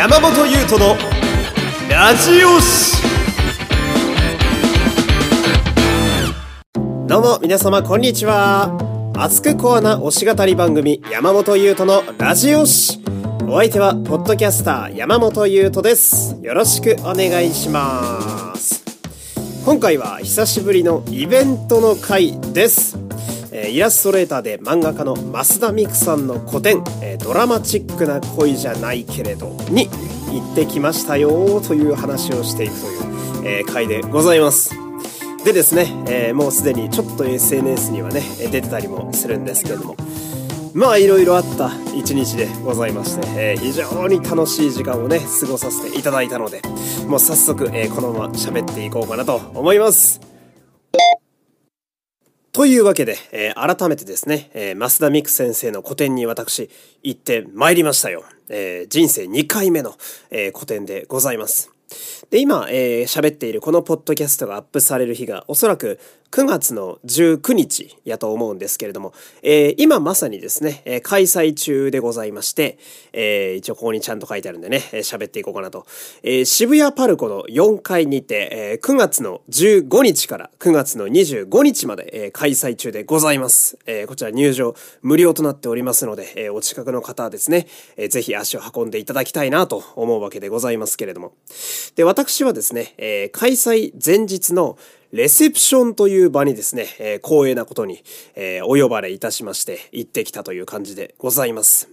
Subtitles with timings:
[0.00, 0.96] 山本優斗の
[1.90, 2.96] ラジオシ
[7.06, 8.78] どうも皆様こんにちは。
[9.14, 13.04] 熱くコアな推し語り番組山本優斗のラジオシ
[13.46, 16.34] お相手はポッドキャスター山本優斗です。
[16.40, 18.82] よろしくお願いします。
[19.66, 22.96] 今回は久しぶりのイベントの回です。
[23.68, 26.82] イラストレーターで漫画家の増田美久さんの個展
[27.22, 29.88] 「ドラマチックな恋じゃないけれど」に
[30.32, 34.74] 行ってきましたよという話をしていくという、回でございます。
[35.44, 39.96] でですね、えもうすでにちょっと SNS にはね出てたりもするんですけれども
[40.74, 46.60] まあいろいろあった一日でございまして、えー、非常に楽しい時間をね過ごさせていただいたので
[47.06, 50.29] もう早速、えー、このまま喋っていこうかなと思います。
[52.60, 56.68] というわけで、えー、改めてですね、えー、増田美久先生の個展に私
[57.02, 58.22] 行ってまいりましたよ。
[58.50, 59.96] えー、人生2回目の、
[60.30, 61.70] えー、個展でございます。
[62.30, 65.98] で、今、えー、喋っているこのポッドキャストがアップされる日がおそらく
[66.30, 72.78] 9月の19日やと思うんですけれども、えー、今まさにですね、えー、開催中でございまして、
[73.12, 75.86] えー、一応ここにちゃんと書いてあるんでね、喋、っていこうかなと。
[76.22, 83.76] え渋谷パルコの4階にて、え9月の15日から9月の25日まで、え開催中でございます。
[83.86, 91.32] えこちら入場無料となっておりますので、えお近くの方はですね、えー、ぜひ足を運んでいただきたいなと思うわけでございますけれども。
[91.96, 94.76] で、私はですね、え開催前日の
[95.10, 98.04] レセプションという場にですね、えー、光栄なことに、
[98.34, 101.88] えー、お呼ばれいたしまして行ってきたという感じでございます。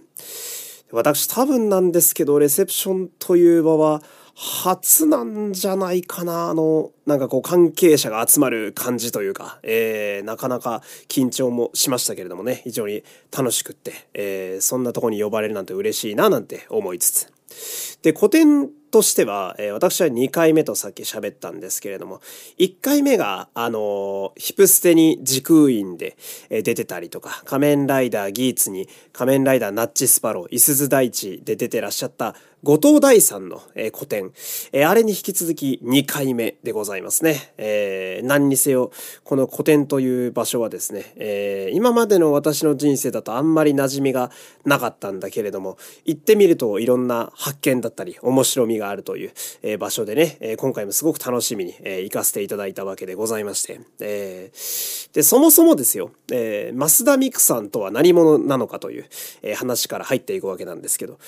[0.92, 4.02] 私多分なんですけど、レセプションという場は
[4.34, 6.50] 初なんじゃないかな。
[6.50, 13.02] あの、なんかこう関係者が集まる感じというか、えー、なかなか緊張もしましたけれどもね、非常に
[13.34, 17.32] 楽しくって、えー、そんなとこに呼ばれるなんて嬉しいななんて思いつつ。
[18.02, 22.20] で、古典としては、えー、私は2回目とさっき喋ったんですけれども、
[22.58, 26.16] 1回目が、あのー、ヒプステに時空院で、
[26.50, 34.32] えー、出てたりとか、仮面ライダーギーツに仮面ライダーナッチスパロー、いすず大地で出てらっしゃった後藤大さんの、えー、古典、
[34.72, 37.52] えー、あれに引き続き2回目でございますね。
[37.56, 38.90] えー、何にせよ、
[39.22, 44.32] この古典という場所はですね、えー、今までの私の人生だとあんまり馴染みが
[44.64, 49.32] なかったんだけれども、行ってみるといろんな発見だったり、面白みがあるという、
[49.62, 59.06] えー、場所でね、えー、今回もすごく楽しみに、えー、行かせていただいたわけでございまして、えー、で、そもそもですよ、えー、増田美久さんとは何者なのかという、
[59.42, 61.18] えー、話から入っていくわけなんですけど、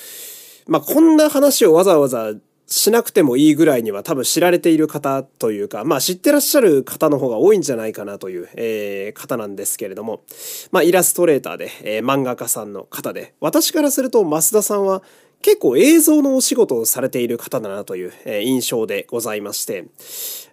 [0.66, 2.32] まあ、こんな話をわざわざ
[2.70, 10.22] しなくてもいいぐらいには多分知られている方というか、まあ知ってらっしゃる方の方が多いんじゃないかなという、えー、方なんですけれども、
[10.70, 15.02] まあイラストレーターで、えー、漫画家さんの方で、私からすると増田さんは
[15.42, 19.86] 結構映像のお仕事をされている方だなという、えー、印象でございまして、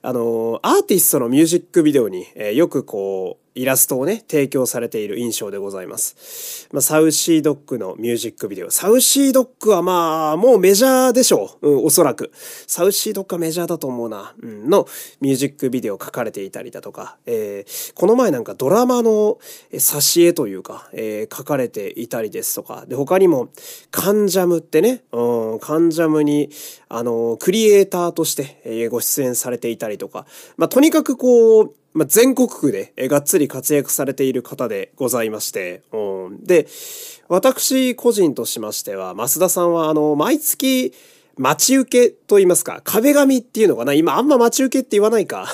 [0.02, 6.68] あのアーティストのミュージックビデオに、えよくこう、イラストをね、提供されている印象でございます。
[6.72, 8.70] まあ、サウシードッグのミュージックビデオ。
[8.70, 11.70] サウシードッグはまあ、もうメジャーでしょう。
[11.70, 12.32] うん、おそらく。
[12.68, 14.36] サウシードッグはメジャーだと思うな。
[14.40, 14.88] うん、の
[15.22, 19.40] ミュージックビデオ書かれていたりだとか、えー、この前なんかドラマの
[19.74, 23.50] 挿絵というか、えー、書かれていたりですとか、で、他にも、
[23.90, 26.52] カンジャムってね、うん、カンジャムに、
[26.90, 30.26] あの、クリエイターとして、ご出演されていたりとか、
[30.58, 36.68] まあ、とにかくこう、まあ、全国区でがっつり活躍されている方でございまして、うん、で、
[37.28, 40.94] 私個人としましては、増田さんはあの、毎月、
[41.38, 43.94] 待ち受けと言いますか、壁紙っていうのかな。
[43.94, 45.48] 今あんま待ち受けって言わないか。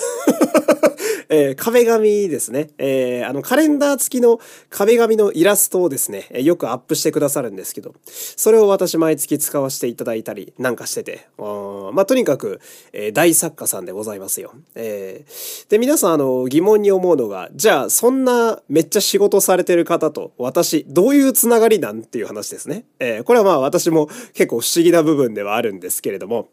[1.33, 2.69] えー、壁紙ですね。
[2.77, 4.39] えー、あの、カレンダー付きの
[4.69, 12.61] 壁紙のイラストをですね、よくアップしてくださるんですけど、それを私毎月使わせていただいたりなんかしてて、まあ、とにかく、
[12.91, 14.53] えー、大作家さんでございますよ。
[14.75, 22.85] えー、で、皆さん、あの、疑問に思うのが、じゃあ、そんなめっちゃ仕事されてる方と私、どういうつながりなんっていう話ですね。
[23.00, 26.50] えー、これはまあ私も結構不思議な部分ではあるんですけれども、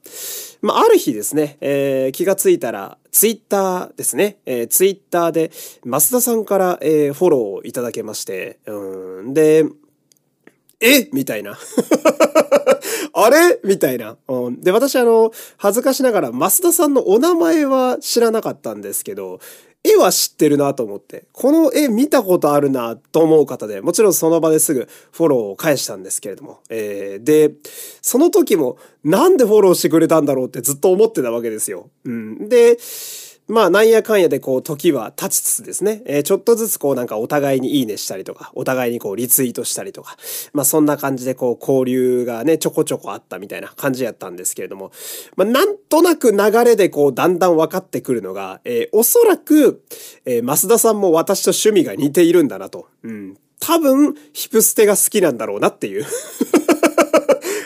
[0.62, 5.51] まあ、ある日ですね、えー、気がついたら、ツイッターですね、えー、ツイッターで、
[5.85, 9.65] 増田さんから、えー、フォローをいただけまして、うん、で、
[10.81, 11.11] え？
[11.12, 11.59] みたいな。
[13.12, 13.61] あれ？
[13.65, 14.61] みたいな、うん。
[14.61, 19.41] で、私あの、恥ずかしながら、増田さんのお名前は知らなかったんですけど、
[19.82, 27.53] 絵は知ってるなと思って、この絵見たことあるなと思う方で、もちろんその場ですぐフォローを返したんですけれども、えー、で、
[28.03, 31.88] その時もなんでフォローしてくれたんだろうってずっと思ってたわけですよ。
[32.05, 32.49] うん。
[32.50, 32.79] で、
[33.50, 40.17] まあ、なんやかんやでこう、時は経ちつつですね、えー、ちょっとずつこう、なんかお互いにいいねしたりとか、お互いにこう、リツイートしたりとか、
[40.52, 44.93] まあ、そんな感じでこう、交流がね、ちょこちょこあったみたいな感じやったんですけれども、
[45.37, 49.82] まあ、なんとなく流れでこう、だんだん分かってくるのが、えー、おそらく、
[50.25, 52.87] えー、増田さんも私と趣味が似ているんだなと。
[53.02, 53.37] うん。
[53.58, 56.06] 多分、ヒプステが好きなんだろうなっていう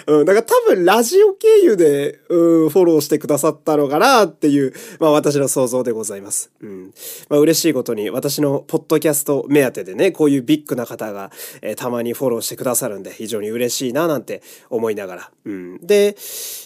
[0.06, 6.50] うん、だから多分ラジオ経由で、うん、フォローしてくださったのかなっていう、まあ私の想像でございます。
[6.60, 6.94] うん。
[7.28, 11.30] まあ嬉しいことに私のポッドキャスト目当てでね、こういうビッグな方が、
[11.62, 15.30] えー、たまにフォローしてくださるんで非常に嬉しいななんて思いながら。
[15.44, 15.78] うん。
[15.86, 16.16] で、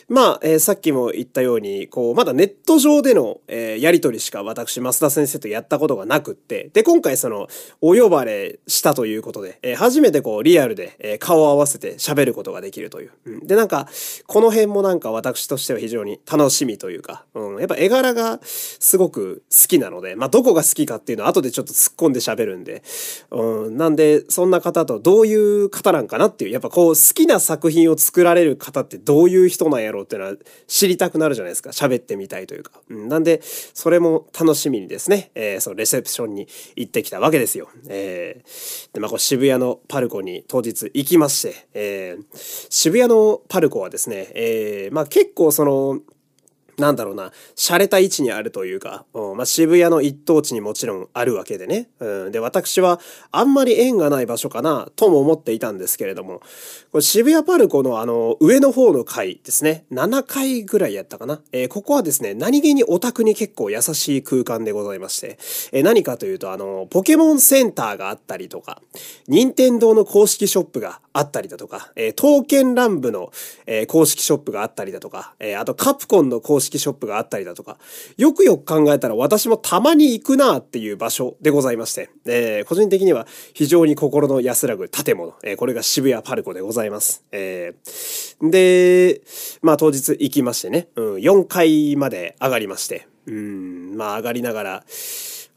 [0.09, 7.47] まあ、えー、さっきも言ったように、こう、まだネット上での、えー、やりとりしか私、増田先生とやったことがなくって、で、今回その、
[7.83, 13.11] お呼ばれしたということで、えー、初めてこう、リアルで、えー、顔を合わせて喋ることができるという。
[13.29, 13.89] うん、で、なんか、
[14.27, 22.83] この辺もなんか私としては非常に楽しみというか、うん、やっぱ絵柄がすごく好きなので、まあ、どこが好きかっていうのは後でちょっと突っ込んで喋るんで、
[23.31, 30.35] うん、なんで、そんな方とどういう方なんかなっていう、やっぱこう、好きな作品を作られる方ってどういう人なんやろうっていうのは
[30.67, 31.71] 知りたくなるじゃないですか。
[31.71, 32.73] 喋ってみたいというか。
[32.89, 37.69] うん、なんで、それも楽しみにですね、えー、そのレセプションに行ってきたわけですよ。
[37.89, 43.18] えー、で、まあ、こう渋谷のパルコに当日行きまして、えー、渋谷の
[43.49, 46.01] パルコはですね、えー、まあ、結構その、
[46.79, 51.89] なんだろうな、洒落た位置にあるというか、うん、まあ、渋谷の一等地にもちろんあるわけでね。
[51.99, 53.01] うん、で、私は
[53.33, 56.41] あんまり縁がない場所かな、とも思っていたんですけれども、
[56.93, 59.85] これ渋谷パルコのあの、上の方の階ですね。
[59.93, 61.41] 7階ぐらいやったかな。
[61.53, 65.39] えー、ここはですね、何気にオタクに結構優しい空間でございまして、
[65.73, 68.81] えー、何かというと、あの、ポケモンセンターがあったりとか、
[69.27, 73.33] 任天堂の公式ショップがあったりだとか、えー、刀剣乱舞の、
[73.67, 77.79] え、公式ショップがあったりだとか、え、あとカプコンの公式式ショップがあったりだとか、
[78.17, 87.25] よくよく考えたら私もたまに行くなっていう場所でございまして、えー、個人的には非常に心の安らぐ建物、えー、これが渋谷パルコでございます。
[87.33, 89.23] えー、で、
[89.63, 94.85] まあ当日行きましてね、うん、4階まで上がりまして、うん、まあ上がりながら、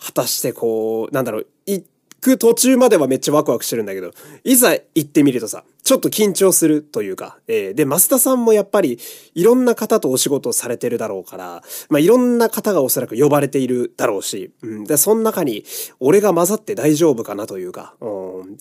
[0.04, 1.86] 果たしてこう、なんだろう、行
[2.22, 4.12] く途中まではめっちゃワクワクしてるんだけど、
[4.44, 9.00] いざ行ってみるとさ、ちょっと緊張するというか、えー、で、増田さんもやっぱり
[9.34, 15.66] いろんな方とお仕事をされてるだろうから、まあ、いろんな方がおそらく呼ばれているだろうし、うん、で、その中に
[16.00, 18.08] 俺が混ざって大丈夫かなというか、う
[18.46, 18.58] ん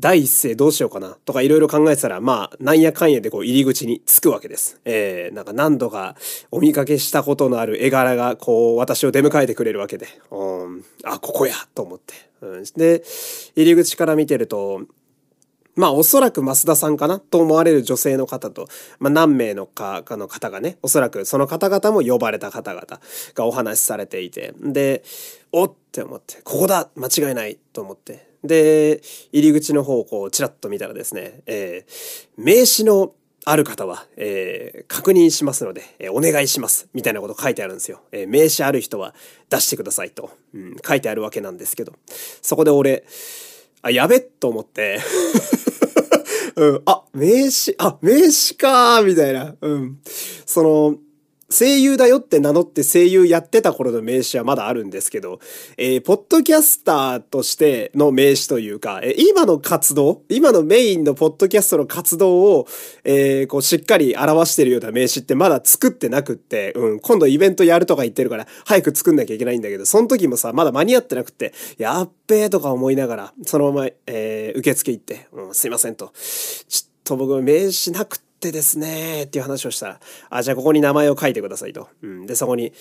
[0.00, 4.80] 第一声どうしようかなとかいろいろ考えてたら、まあ、なんやかんやでこう入り口に着くわけです。
[4.86, 6.16] えー、なんか何度か
[6.50, 12.29] お見かけしたことのある絵柄がこう私を出迎えてくれるわけで、うん、あ、ここやと思って。
[12.40, 13.02] うん、で、
[13.56, 14.82] 入り口から見てると、
[15.76, 18.66] まあおそらく増田さんかなと思われる女性の方と、
[18.98, 23.00] まあ何名のかの方がね、おそらくその方々も呼ばれた方々
[23.34, 25.02] がお話しされていて、で、
[25.52, 29.00] おって思って、ここだ間違いないと思って、で、
[29.32, 33.12] 入り口の方をこう、ちらっと見たらですね、えー、名刺の
[33.44, 36.88] ある方は、えー、確認しますので、えー、お願いします。
[36.92, 38.02] みたいなこと書いてあるんですよ。
[38.12, 39.14] えー、名刺ある人は
[39.48, 41.92] 出してくださいと、うん、書いてあるわけなんですけど、
[42.42, 43.04] そこで俺、
[43.82, 45.00] あ、やべっと思って
[46.56, 49.54] うん、あ、名刺、あ、名刺かみたいな。
[49.60, 49.98] うん。
[50.44, 50.96] その、
[51.50, 55.40] 声優だよって名乗って声優やってた頃の名刺はまだあるんですけど、
[55.76, 62.68] えー、ポッドキャスターとしての名刺というか、えー、今の活動、今のメインのポッドキャストの活動を、
[63.02, 76.12] えー、こう、しっかり表してるような名刺ってまだ作ってなくって、うん、今度イベントやるとか言ってるから、早く作んなきゃいけないんだけど、その時もさ、まだ間に合ってなくって、やっべえとか思いながら、そのまま、えー、受付行って、うん、すいませんと。
[76.14, 81.88] ちょっと僕名刺なくて、ってですね、っていう話をしたら、あ、じゃあここに名前を書いてくださいと。
[82.00, 82.26] うん。
[82.26, 82.72] で、そこに、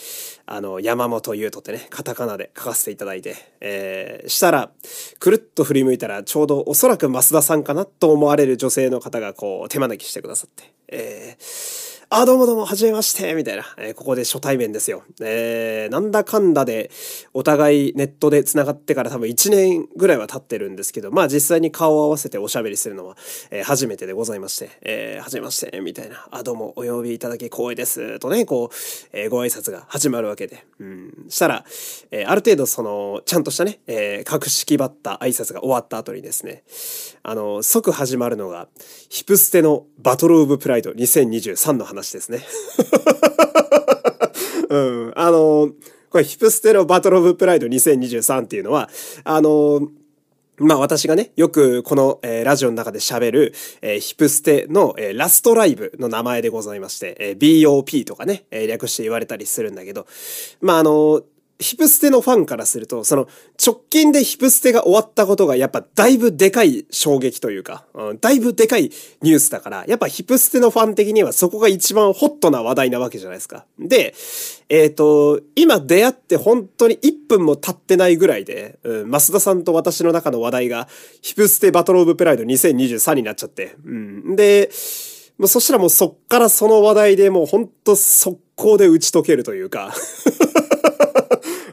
[0.45, 4.71] あの、山本優斗ってね、カタカナで書かせていただいて、えー、したら、
[5.19, 13.63] くるっと振り向いたら、ちょうどおそらく増田さんかなと思われる女性の方がこう、手招きしてくださって、えー、あ、どうもどうも、はじめまして、みたいな。
[13.77, 15.03] えー、ここで初対面ですよ。
[15.21, 16.89] えー、なんだかんだで、
[17.35, 23.15] お互いネットで繋がってから多分1年ぐらいは経ってるんですけど、まあ実際に顔を合わせておしゃべりするのは、
[23.51, 26.27] えー、初めてでございまして、えー、はじめまして、みたいな。
[26.31, 28.17] あ、どうも、お呼びいただき光栄です。
[28.17, 28.75] とね、こう、
[29.13, 30.65] えー、ご挨拶が始まるわけで。
[30.79, 31.25] うん。
[31.29, 31.63] したら、
[32.09, 36.63] えー、ある程度その、ちゃんとしたね、えー、格式ばった挨拶が終わった後にですね、
[37.21, 38.67] あの、即始まるのが、
[39.09, 42.45] ヒプステのバトルオブプライド2023の話ですね。
[44.69, 45.13] うん。
[45.15, 45.71] あの、
[46.09, 48.89] これヒプステロバトルオブプライド2023っていうのは、
[49.23, 49.89] あの、
[50.57, 60.05] まあ私がね、よくこの、えー、ラジオの中で喋る、えー、ヒプステの、えー、ラストライブの名前でございまして、えー、BOP とかね、えー、略して言われたりするんだけど、
[60.61, 61.23] まああの、
[61.61, 63.27] ヒプステのファンからすると、その
[63.63, 73.65] 直近でヒプステが終わったことがやっぱだいぶでかい衝撃というか、うん、だいぶでかいニュースだから、やっぱヒプステのファン的にはそこが一番ホットな話題なわけじゃないですか。
[73.77, 74.15] で、
[74.69, 80.87] えっ、ー、と、今出会って本当に1分も経ってないぐらいで、うん、増田さんと私の中の話題が
[81.21, 84.35] ヒプステバトルオブプライド2023になっちゃって、うん。
[84.37, 84.69] で、
[85.47, 89.93] そしたらもうそっからその話題でもうほんと速攻で打ち解けるというか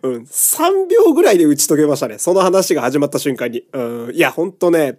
[0.06, 2.18] うん、3秒ぐらいで打ち解けましたね。
[2.18, 3.64] その話が始まった瞬間に。
[3.72, 4.98] うん、いや、ほんとね、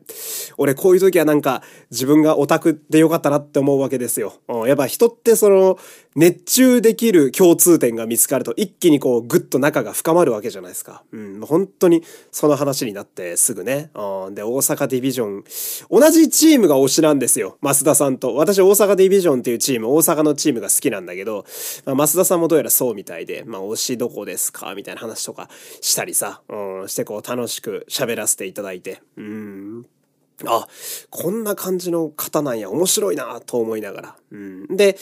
[0.57, 4.33] 俺こういう時はなんか自分がオタクでよかったなって思うわけですよ。
[4.47, 5.77] うん、やっぱ人ってその、
[6.15, 11.03] 熱中できる共通点が見つかると一気にこうぐっと仲が深まるわけじゃないですか。
[11.11, 13.91] うん、本当にその話になってすぐね。
[13.93, 15.43] うん、で、大阪ディビジョン、
[15.91, 17.59] 同じチームが推しなんですよ。
[17.61, 18.33] 増田さんと。
[18.33, 21.45] 私大阪ディビジョンっていうチーム、大阪のチームが好きなんだけど、
[21.85, 24.73] まあ、増田さんもどうやらそうみたいで、まあ推しどこですか？
[24.73, 25.49] みたいな話とか
[25.81, 29.01] したりさ、うん、してこう楽しく喋らせていただいて。
[29.17, 29.85] うん
[30.45, 30.67] あ、
[31.09, 34.15] こんな感じの方なんや、面白いなと思いながら。
[34.31, 34.95] うん、で、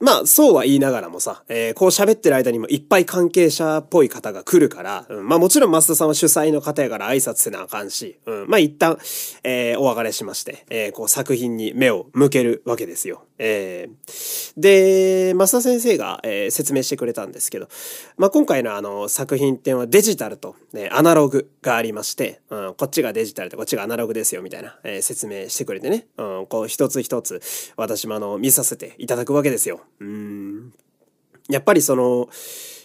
[0.00, 8.96] まあ、そうは言いながらもさ、えー、こう喋ってる間にもいっぱい関係者っぽい方が来るから、うん、まあもちろん増田さんは主催の方やから挨拶せなあかんし、うん、まあ一旦、
[9.44, 13.24] えー、お別れしまして、えー、こう作品に目を向けるわけですよ。
[13.42, 17.68] えー、で、増田先生が、えー、説明してくれたんですけど、
[18.18, 27.40] まあ今回のあの作品っていうのはデジタルと、ね、アナログがありまして、うん、こっちがデジタルでこっちがアナログですよみたいな、えー、説明してくれてね、うん、こう一つ一つ
[27.76, 29.80] 私もあの見させていただくわけですよ。
[30.00, 30.74] うん。
[31.48, 32.28] やっぱりその、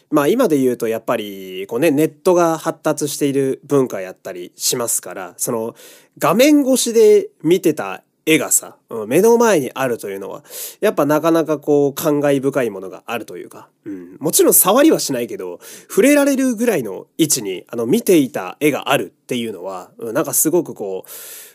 [0.10, 5.76] まあ今で言うとやっぱりこうね、ネットが発達している文化やったりしますから、その
[6.18, 8.78] 画面越しで見てた絵がさ、
[9.08, 10.44] 目の前にあるというのは、
[10.82, 21.06] やっぱなかなかこう感慨深いものがあるというか、うん、もちろん触りはしないけど、触れられるぐらいの位置にあの見ていた絵があるっていうのは、うんなんかすごくこ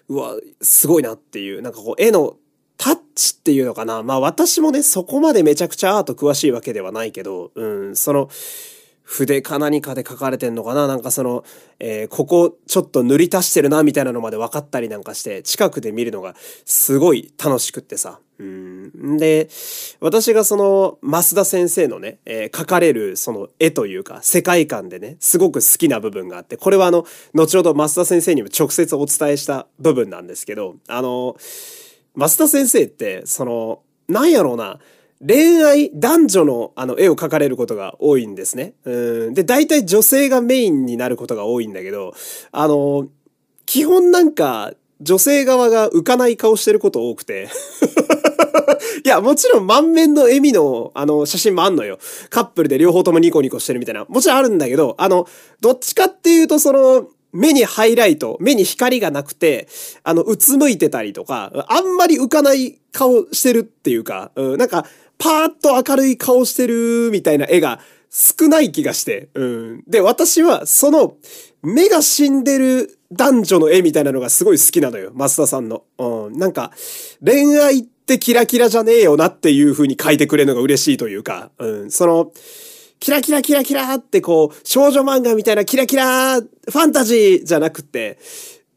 [0.08, 2.36] う、うわ、すごいなっていう、なんかこう絵の
[2.76, 4.02] タッチっていうのかな。
[4.02, 8.30] まあ私もね、そこまでめちゃくちゃアート詳しいわけではないけど、うん、その、
[9.02, 10.86] 筆か何かで書かれてんのかな？
[10.86, 11.44] なんかその、
[11.80, 18.20] えー、ここちょっと塗り足してるなみたいなのまで分かったりなんかして、近くで見るのがすごい楽しくってさ。
[18.38, 19.16] うん。
[19.18, 19.48] で、
[20.00, 27.04] 私がその、増田先生のね、えー、描かれるその絵というか、世界観でね、すごく好きな部分があって、これはあの、
[27.34, 31.36] 後ほど増田先生にも直接お伝えした部分なんですけど、あの、
[32.16, 34.78] 増田先生って、その、なんやろうな、
[35.26, 38.72] 恋愛、男女のあの絵を描かれることが多いんですね。
[38.84, 39.34] うん。
[39.34, 42.14] で、大体女性がメインになることが多いんだけど、
[42.52, 43.06] あの、
[43.66, 44.72] 基本なんか、
[45.02, 47.48] 女性側が浮かない顔してること多くて。
[49.04, 51.98] いや、もちろん満面の笑みの、あの、写真もあんのよ。
[52.28, 54.04] カップルで両方ともニコニコしてるみたいな。
[54.06, 55.26] もちろんあるんだけど、あの、
[55.60, 59.68] どっちかっていうと、その、目にハイライト、目に光がなくて、
[60.02, 64.86] あの、うつむいてたりとか、あんまり浮かない顔してるっていうか、うん、なんか、
[65.20, 69.84] パーッと明るい顔してるみたいな絵が少ない気がして、うん。
[69.86, 71.14] で、私はその、
[71.62, 75.12] 目が死んでる男女の絵みたいなのがすごい好きなのよ。
[75.14, 75.84] 増田さんの。
[75.98, 76.38] うん。
[76.38, 76.72] なんか、
[77.24, 81.90] 恋愛ってキラキラじゃねえよなっていう風に書いてくれるのが嬉しいというか、うん。
[81.90, 82.32] その、
[82.98, 88.18] キラキラキラキラってこう、少女漫画みたいなキラキラファンタジーじゃなくて、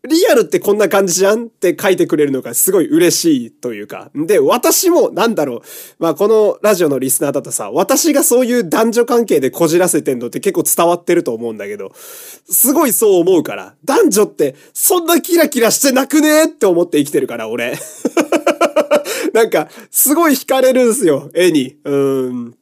[0.08, 4.12] リアルってこんな感じじゃんって書いてくれるのがすごい嬉しいというか。
[4.14, 5.62] で、私もなんだろう。
[5.98, 17.78] まあこのラジオのリスナーだとさ、私がそういう男女関係でこじらせてんのって結構伝わってると思うんだけど、すごいそう思うから、男女ってそんなキラキラしてなくねって思って生きてるから、俺。
[19.34, 21.78] なんか、すごい惹かれるんすよ、絵に。
[21.86, 22.56] うん。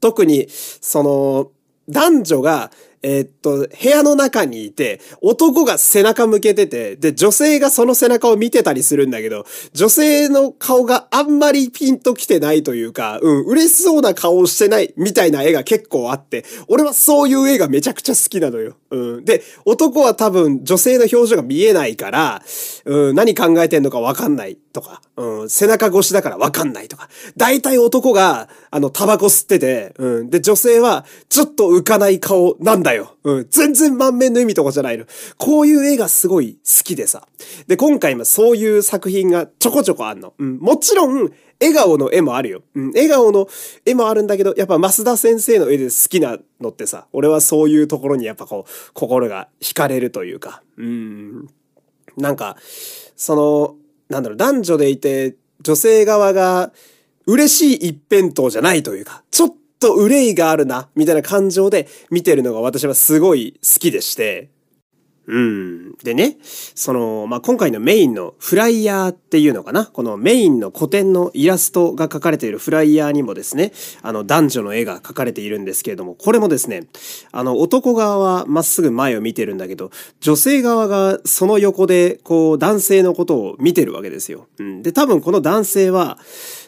[0.00, 1.50] 特に、その、
[1.88, 2.70] 男女が、
[3.02, 18.76] えー、っと、部屋の中にいて、男が背中向けてて、で、女性がその背中を見てたりするんだけど、女性の顔があんまりピンと来てないというか、うん、嬉しそうな顔をしてないみたいな絵が結構あって、俺はそういう絵がめちゃくちゃ好きなのよ。
[18.90, 19.24] うん。
[19.24, 22.42] で、男は多分女性の表情が見えないから、
[22.84, 33.16] うん、何考えてんのかわかんないとか、うん、背中越しだからわかんないとか、大体男が、あの、タバコ吸ってて、うん、で、女性は、ちょっと浮かない顔なんだよ。
[33.24, 35.06] うん、全然満面の意味とかじゃないの。
[35.36, 37.26] こういう絵がすごい好きでさ。
[37.66, 40.34] で、今回もそういう作品がちょこちょこあんの。
[40.38, 42.62] うん、もちろん、笑顔の絵もあるよ。
[42.74, 43.48] うん、笑顔の
[43.84, 51.48] 絵もあるんだけど、やっぱ増田先生の絵で好きなのってさ、俺はそういうところにやっぱこう、心が惹かれるというか、うん、
[52.16, 52.56] なんか、
[53.16, 53.76] その、
[54.08, 56.72] なんだろう、男女でいて、女性側が
[57.26, 64.48] 嬉しい一辺倒じゃないというか、ちょっと憂いがあるな、みたいな感情で見てるのが私はすごい好きでして、
[65.30, 65.92] うん。
[66.02, 69.84] でね、その、まあ、今回のメインのフライヤーっていうのかな？
[69.84, 76.88] このメインの古典のイラストが描かれているフライヤーにもですね、あの男女の絵が描かれているんですけれども、これもですね、
[77.30, 84.46] あの男側はまっすぐ前を見てるんだけど、女性側がその横でこう男性のことを見てるわけですよ。
[84.58, 84.82] うん。
[84.82, 86.18] で、多分この男性は、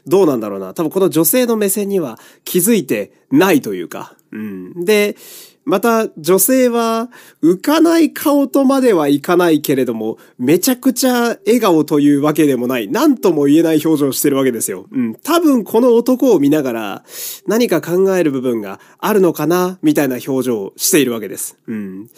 [0.06, 0.72] どうなんだろうな。
[0.74, 4.84] 多分この女性の目線には気づいてないというか、うん。
[4.84, 5.16] で、
[5.64, 7.10] また女性は
[7.42, 14.86] 浮かない顔とまではいかないけれども、めちゃくちゃ笑顔というわけでもない、何とも言えない表情をしてるわけですよ。
[14.90, 15.14] うん。
[15.16, 17.04] 多分この男を見ながら
[17.46, 21.56] 何か考える部分があるのかな、みたいな表情をしているわけです。
[21.66, 22.08] うん。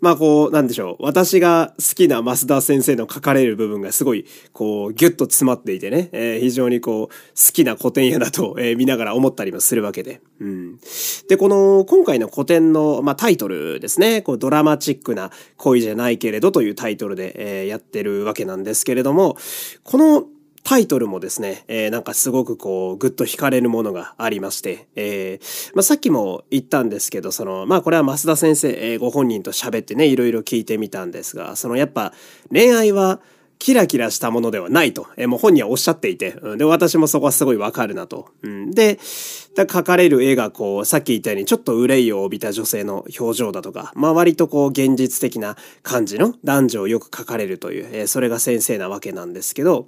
[0.00, 1.04] まあこう、なんでしょう。
[1.04, 10.20] 私が好きな増田先生の書かれる部分がすごい、こう、ギュッと詰まっていてね、えー、非常にこう、好きな古典屋だと、えー、見ながら思ったりもするわけで。
[10.40, 10.78] うん。
[11.28, 14.20] で、この、今回の古典のまあ、タイトルですね。
[14.20, 19.36] こう、ドラマチックな恋じゃないけれどというタイトルで、えー、やってるわけなんですけれども、
[19.84, 20.24] この
[20.64, 32.12] タイトルもですね、えー、なんかすごくこう、ぐっと惹かれるものがありまして、えー、まあ、さっきも言ったんですけど、その、まあ、これは増田先生、えー、ご本人と喋ってね、いろいろ聞いてみたんですが、そのやっぱ、
[32.50, 33.20] 恋愛は、
[33.62, 38.26] キラキラしたものではないと、えー、もう本人はおっしゃっていて、うん、で、私もそこはすごいわかるなと。
[38.42, 38.98] うん、で、
[39.56, 49.86] 描かれる絵がこう、さっき言ったようにちょっと憂いを帯びた女性の表情だとか、まあ割とこう現実的な感じの男女をよく描かれるという、えー、それが先生なわけなんですけど、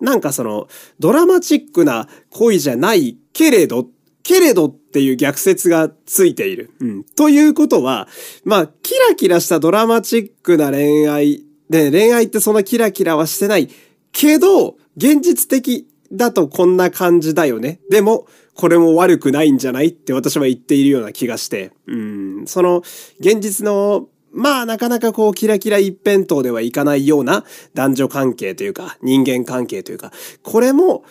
[0.00, 0.68] なんかその、
[1.00, 3.88] ドラマチックな恋じゃないけれど、
[4.22, 6.70] けれどっていう逆説がついている。
[6.78, 7.02] うん。
[7.02, 8.06] ということは、
[8.44, 13.70] まあ、キラキラしたドラマチックな恋愛で、恋愛ってそんなキラキラはしてない。
[14.12, 17.80] けど、現実的だとこんな感じだよね。
[17.90, 21.70] でも、これも悪くないんじゃないって私は言っているような気がして。
[21.86, 22.82] うん、その、
[23.20, 30.12] 現実のまあなかなかこうキラキラ一辺倒ではいかないような男女関係というか人間関係というか、
[30.42, 31.04] これも、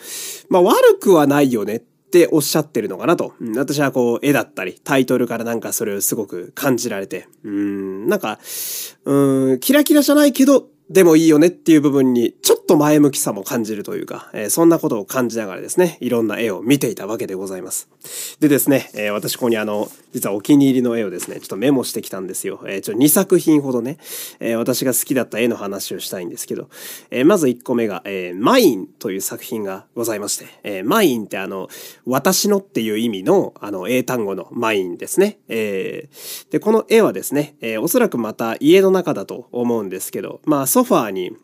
[0.48, 3.34] まあ悪くはないよねっておっしゃってるのかなと。
[3.40, 8.40] うん、私はこう、絵だったり、タイトルからなんかそれをすごく感じられて、うん、なんか、
[9.04, 17.88] うん、キラキラじゃないけど、でもいいよねっていう部分にちょっと前向きさも感じるというか、えー、そんなことを感じながらですね、いろんな絵を見ていたわけでございます。
[18.40, 22.60] でですね、えー、私ここにあの、実はお気に入りの絵をですね、ちょっとメモしてきたんですよ。
[22.66, 23.98] えー、ちょ2作品ほどね、
[24.40, 26.68] え私が好きだった絵の話をしたいんですけど、
[27.12, 31.68] えまず1個目が、えマインという作品がございまして、えマインってあの、
[32.04, 35.38] 私のっていう意味のあの英単語のマインですね。
[35.48, 36.08] え
[36.50, 41.36] で、この絵はですね、えおそらくまた家の中だと思うんですけど、まあソファーに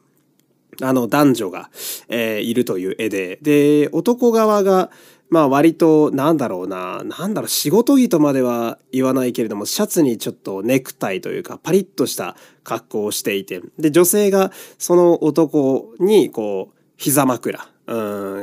[0.82, 1.70] あの男女が、
[2.08, 4.90] えー、いるという絵で、で、男側が、
[5.28, 17.94] まあ割と、なんだろうな、何だろう、仕事着とまでは言わないけれども、シャツにちょっとネクタイというか、パリッとした格好をしていて、で、女性がその男に、こう、膝枕、う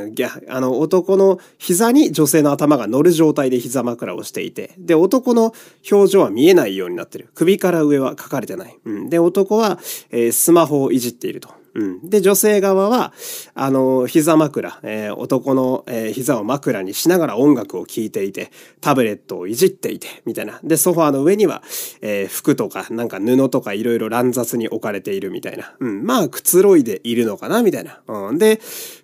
[0.09, 0.15] ん、
[0.47, 5.53] あの、男の膝に女性の頭が乗る状態で膝枕をしていて、で、男の
[5.91, 7.29] 表情は見えないようになってる。
[7.35, 8.77] 首から上は書かれてない。
[8.85, 9.79] うん、で、男は、
[10.11, 11.62] えー、スマホをいじっていると。
[11.75, 12.09] うん。
[12.09, 13.13] で、女性側は、
[13.55, 20.59] あの、膝枕、えー、男の、えー、膝を枕にしながら音楽を聴いていて、タブレットをいじっていて、みたいな。
[20.63, 21.63] で、ソファーの上には、
[22.01, 25.73] えー、服とか、なんか布とかいろいろ乱雑に置かれているみたいな。
[25.79, 26.05] うん。
[26.05, 28.01] まあ、くつろいでいるのかな、みたいな。
[28.07, 28.37] うん。
[28.37, 28.59] で、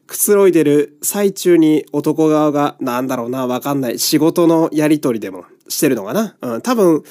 [0.06, 4.00] くつろいでる最中に男側が、なんだろうな、わかんない。
[4.00, 6.36] 仕事のやりとりでもしてるのかな。
[6.42, 6.62] うん。
[6.62, 7.04] 多分、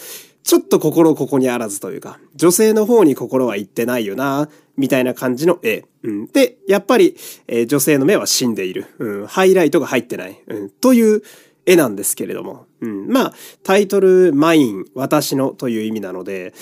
[0.48, 5.84] ちょっと心ここにあらずというか、女性の方に心は行ってないよな、みたいな感じの絵。
[6.04, 7.16] うん、で、やっぱり、
[7.48, 8.86] えー、女性の目は死んでいる。
[8.98, 10.40] うん、ハイライトが入ってない。
[10.46, 11.22] うん、という
[11.66, 12.66] 絵なんですけれども。
[12.80, 16.54] うん、まあ、タイトル、マイン、私のという意味なので、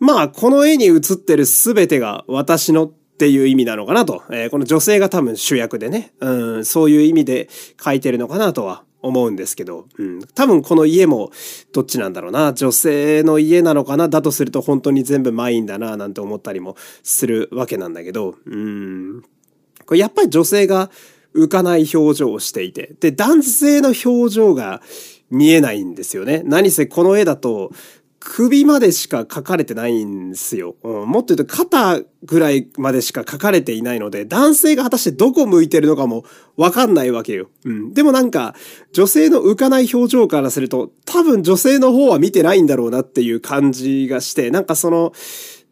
[0.00, 4.22] まあ、この絵に映ってる全てが私のっていう意味なのかなと。
[4.30, 7.48] えー、この女性が多分主役でね、うん、そういう意味で
[7.82, 11.30] 書いてるのかなとは思うんですけど、うん、多分この家も
[11.72, 12.52] どっちなんだろうな。
[12.52, 14.08] 女性の家なのかな。
[14.08, 19.22] だとすると本当に全部マインだななんて思ったりもするわけなんだけど、うん、
[19.86, 20.90] これやっぱり女性が
[21.34, 22.94] 浮かない表情をしていて。
[23.00, 24.82] で男性の表情が
[25.30, 26.42] 見えないんですよね。
[26.44, 27.70] 何せこの絵だと
[28.20, 30.74] 首までしか書かれてないんですよ。
[30.82, 36.24] うん、もっと言うと肩ぐらいまでしか書かれていないので、男性が果たしてどこ向いてるのかも
[36.56, 37.48] わかんないわけよ。
[37.64, 37.94] うん。
[37.94, 38.54] でもなんか、
[38.92, 45.12] 女性の浮かない表情からすると、多分女性の方は見てないんだろうなっていう感じがして、なんかその、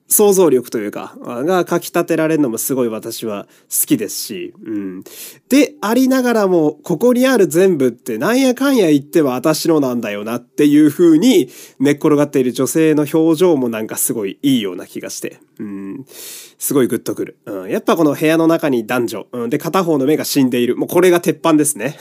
[0.09, 5.05] 想像力というか、が書き立てられるのもすごい私は好きですし、うん。
[5.49, 11.49] で、ありながらも、ここにある全部ってなんやかんや言っては私のなんだよなっていう風に
[11.81, 16.05] 寝っ転がっている女性の表情もなんかすごいいいような気がして、うん。
[16.59, 17.39] すごいグッとくる。
[17.45, 17.71] うん。
[17.71, 19.51] やっぱこの部屋の中に男女、うん。
[19.51, 20.77] で、片方の目が死んでいる。
[20.77, 21.99] もうこれが鉄板ですね。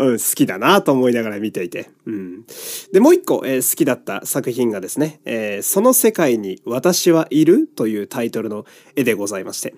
[0.00, 1.90] うん、好きだなと思いながら見ていて。
[2.06, 2.44] うん。
[2.90, 8.64] で、もう一個、えー、好きだった作品がですね、えー、その世界に私はいるというタイトルの
[8.96, 9.74] 絵でございまして。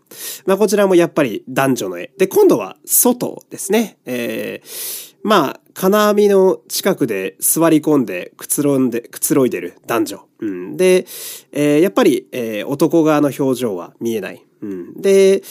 [0.46, 2.12] まあ、こちらもやっぱり男女の絵。
[2.18, 3.98] で、今度は外ですね。
[4.06, 10.26] えー、まあ、金網の近くで座り込んでくつろんで、くつろいでる男女。
[10.38, 11.04] うん、で、
[11.50, 14.44] えー、やっぱり、えー、男側の表情は見えない。
[14.60, 15.42] うん、で、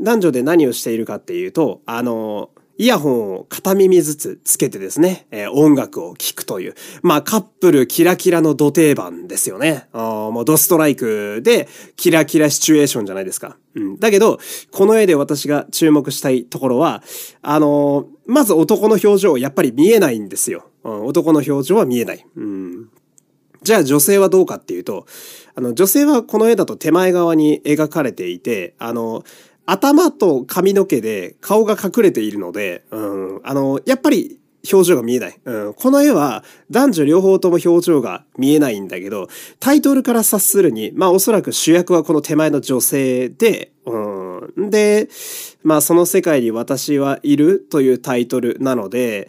[0.00, 6.74] 男女で何をしているかっていうと、あの、イヤホンを片耳ずつつけてですね、えー、音楽を聴くという。
[7.02, 9.88] まあ、カップルキラキラの土定番ですよね。
[9.92, 13.56] あもうドストライクでキラキラシチュエーションじゃないですか。
[13.74, 13.98] うん。
[13.98, 14.38] だけど、
[14.72, 17.02] この絵で私が注目したいところは、
[17.42, 20.68] あのー、まず男の表情やっぱり見えないんですよ。
[20.84, 22.26] うん、男の表情は見えない。
[22.36, 22.88] うん。
[23.62, 25.06] じゃあ女性はどうかっていうと、
[25.56, 29.24] あの、女性はこの絵だと手前側に描かれていて、あの、
[29.66, 34.38] 頭と髪の毛で顔が隠れているので、うん、あの、やっぱり
[34.72, 35.38] 表情が見えない。
[35.44, 39.28] うん、この絵は男女両方とも表情が見えないんだけど、
[39.60, 43.96] タイトルから察するに、まあおそらく主役はこの手前の女性で、う
[44.66, 45.08] ん、で、
[45.62, 49.28] まあその世界に私はいるというタイトルなので、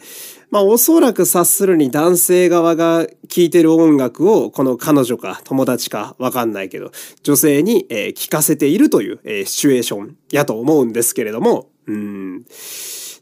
[0.50, 6.90] まあおそらく察するに男性側が聴いてる音楽をこの彼女か友達かわかんないけど
[7.22, 12.44] 女性に、えー、聞かせているという、えー、シチュエーションやと思うんですけれども、うん。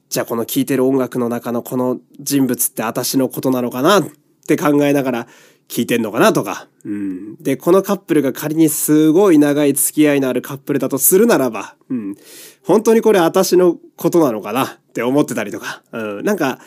[0.09, 4.05] じゃあこの聴いてる音楽の中のこの人物って私のことなのかなっ
[4.47, 5.27] て考えながら
[5.69, 6.69] 聞いてんのかなとか。
[6.85, 7.37] うん。
[7.43, 12.17] で、このカップルが仮にすごい長い付き合いのあるカップルだとするならば、うん。
[12.65, 15.83] 本当にこれ私のことなのかなって思ってたりとか。
[15.93, 16.25] うん。
[16.25, 16.61] なんか、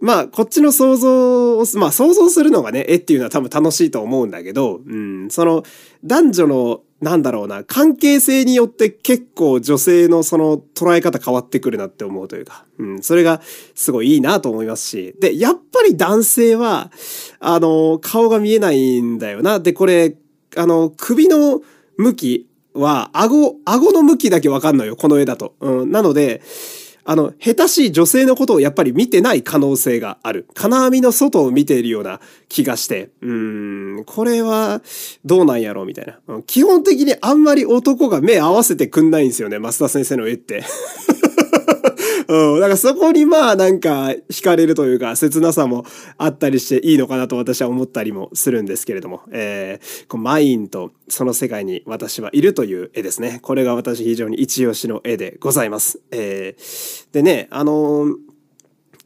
[0.00, 5.62] まあ、こっちの想像を、まあ、想像するのがね、絵っていうのは多分楽しいと思うんだけど、うん、その、
[6.04, 13.40] 男女の、なんだろうな、関係性によって結構女性のその捉え方変わってくるなって思うというか、うん、それが
[13.74, 16.90] すごいいいなと思いますし、で、やっぱり男性は、
[17.40, 19.60] あの、顔が見えないんだよな。
[19.60, 20.16] で、これ、
[20.56, 21.62] あの、首の
[21.96, 25.54] 向きは、顎、顎の向きだけわかんのよ、この絵だと。
[25.60, 26.42] うん、なので、
[27.08, 30.46] あの、下手しい女性のことをやっぱり見てない可能性がある。
[30.54, 34.82] 金網の外を見ているような気がして、うーん、これは
[35.24, 36.18] どうなんやろうみたいな。
[36.46, 40.64] 基本的にあんまり男が目合わせてくんないんですよね、増田先生の絵って。
[42.28, 42.60] うん。
[42.60, 45.84] だからそこにまあなんか惹かれるというか切なさも
[46.18, 53.40] あったりしていいのかなと私は思ったりもするんですけれども、えー、こうマインとその世界に私はいるという絵ですね。
[53.42, 56.00] これが私非常に一押しの絵でございます。
[56.10, 58.14] えー、でね、あのー、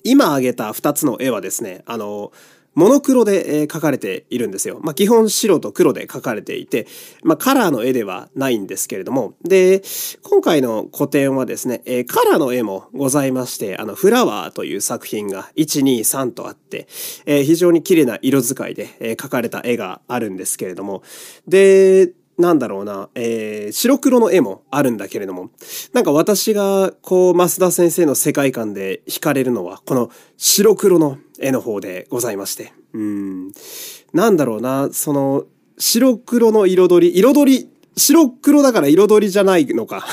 [0.04, 4.78] 今挙げた二つの絵はですね、あのーモノクロで、え描かれているんですよ。
[4.82, 6.86] まあ、基本白と黒で描かれていて、
[7.22, 9.82] まあ、カラーの絵ではないんですけれども、で、
[10.22, 16.86] 今回の個展はですね、えカラーの絵もございまして、あの、フラワーという作品が1、2、3とあって、
[17.26, 21.02] え非常に綺麗な色使いで、え描かれた絵があるんですけれども、
[21.48, 25.50] で、なんだろうな、えー、白黒の絵もあるんだけれども、
[25.92, 32.72] なんか私が、こう、増田先生の世界観で惹かれるのは、この白黒の絵の方でございまして。
[32.92, 33.52] うん。
[34.12, 35.44] なんだろうな、その、
[35.78, 40.06] 白黒の彩り、彩り、白黒だから彩りじゃないのか。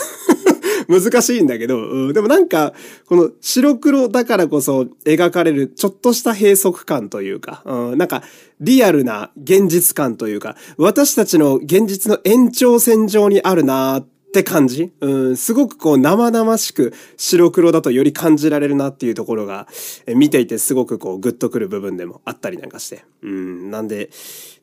[0.88, 2.74] 難しいんだけど、うん、でもなんか、
[3.06, 8.24] この白黒だからこそ描かれるちょっとした閉塞感というか、うん、なんか
[8.60, 14.92] リアルな現実感というか、私たちの現実の延長線上にあるなーって感じ？
[15.00, 19.68] うん、すごくこう生々しく白黒だとより感じられるなっていうところが、
[20.16, 23.04] 見ていてすごくこうグッとくる部分でもあったりなんかして。
[23.24, 24.10] うん、なんで、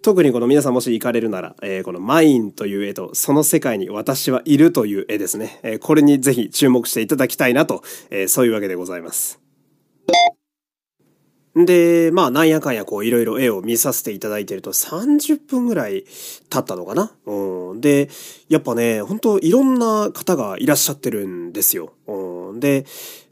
[0.04, 5.60] 特にこの皆さんもし行かれるなら、えー、このマインという絵とその世界に私はいるという絵ですね。
[5.62, 9.40] えー、これにぜひ注目していただきたいなと、えー、そういうわけでございます。
[11.56, 16.04] で、まあ、なんやかんやこう、いろいろ絵を見させていただいてると、30分ぐらい
[16.50, 17.12] 経ったのかな？
[17.26, 17.80] うん。
[17.80, 18.10] で、
[18.48, 21.94] やっぱね、本当いろんな方がいらっしゃってるんですよ。
[22.08, 22.23] うん。
[22.60, 22.86] で、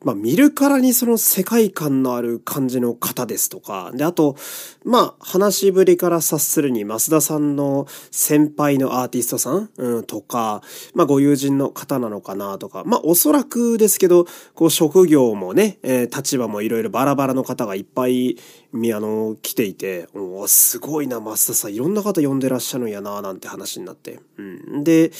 [0.05, 4.37] まあ見るからにその世界観のある感じの方ですとか、で、あと、
[4.85, 10.63] まあ話しぶりから察するに増田さんの先輩のアーティストさん、うん、とか、
[10.95, 18.37] まあご友人の方なのかなとか、まあおそらくですけど、こう職業もね、えー、立場もいろいろバラバラの方がいっぱい
[18.73, 24.21] み、あの、来ていて、おすごいな、増田さん、いろんな方呼んでらっしゃるんやな、なんて話になって。
[24.39, 24.85] うん。
[24.85, 25.13] で、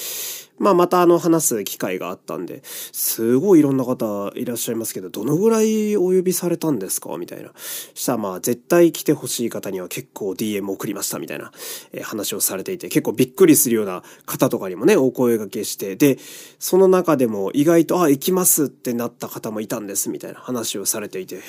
[0.59, 7.17] まあ、またあの、話す機会があったんで、すごいいろんな方いらっしゃいますけど、どのぐらいお呼びされたんですか？
[7.19, 7.53] みたいな。
[7.95, 11.51] したら、まあ、絶対来てほしい方には結構 DM 送りましたみたいな、
[11.93, 16.19] えー、話をされていて、結構びっくりするような方とかにもね、お声掛けして、で、
[16.61, 21.41] その中でも意外と、あ、行きますってなった方もいたんです、みたいな話をされていて、へ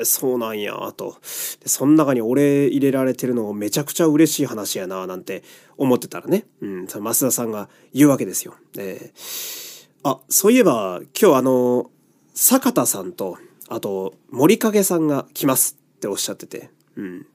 [0.00, 1.16] え、そうなんや、と。
[1.60, 5.42] で、その中に俺入れられてるのめちゃくちゃ嬉しい話やな、なんて
[5.76, 8.54] 思ってたらね、うん、増田さんが言うわけですよ。
[8.76, 11.90] えー、あ、そういえば、今日あの、
[12.34, 17.26] 坂田さんと、あと、森影さんが来ますっておっしゃってて、うん。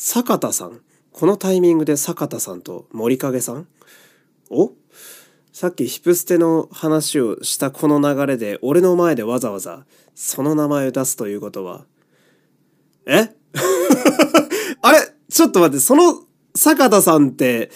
[0.00, 3.66] 坂田さんこのタイミングで坂田さんと森影さん？
[4.48, 4.70] お？
[5.52, 11.84] さっきヒプステの話をしたこの流れで俺の前でわざわざその名前を出すということは
[13.08, 13.30] え？
[14.82, 14.98] あれ
[15.30, 16.22] ちょっと待って、その
[16.54, 17.70] 坂田さんって、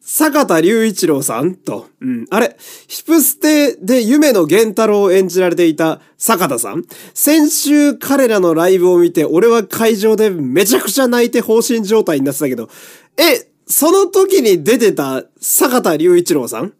[0.00, 1.54] 坂田隆一郎さん？
[1.54, 2.26] と、うん。
[2.30, 2.56] あれ、
[2.88, 6.84] ヒプステで夢の源太郎を演じられていた坂田さん？
[7.14, 12.68] 先週彼らのライブを見て、俺は会場でめちゃくちゃ泣いて放心状態になってたけど、
[13.16, 16.66] え、その時に出てた坂田隆一郎さん？
[16.66, 16.72] ん。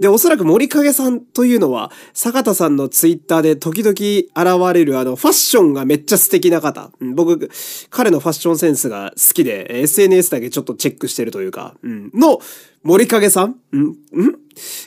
[0.00, 6.90] で、おそらく森影さんというのは、坂田さんのツイッターで時々現れるあの、ファッションがめっちゃ素敵な方。
[7.14, 7.50] 僕、
[7.90, 12.40] 彼のファッションセンスが好きで、SNS だけちょっとチェックしてるというか、うん、の
[12.82, 13.54] 森影さん？
[13.72, 13.80] ん。
[13.80, 13.96] ん。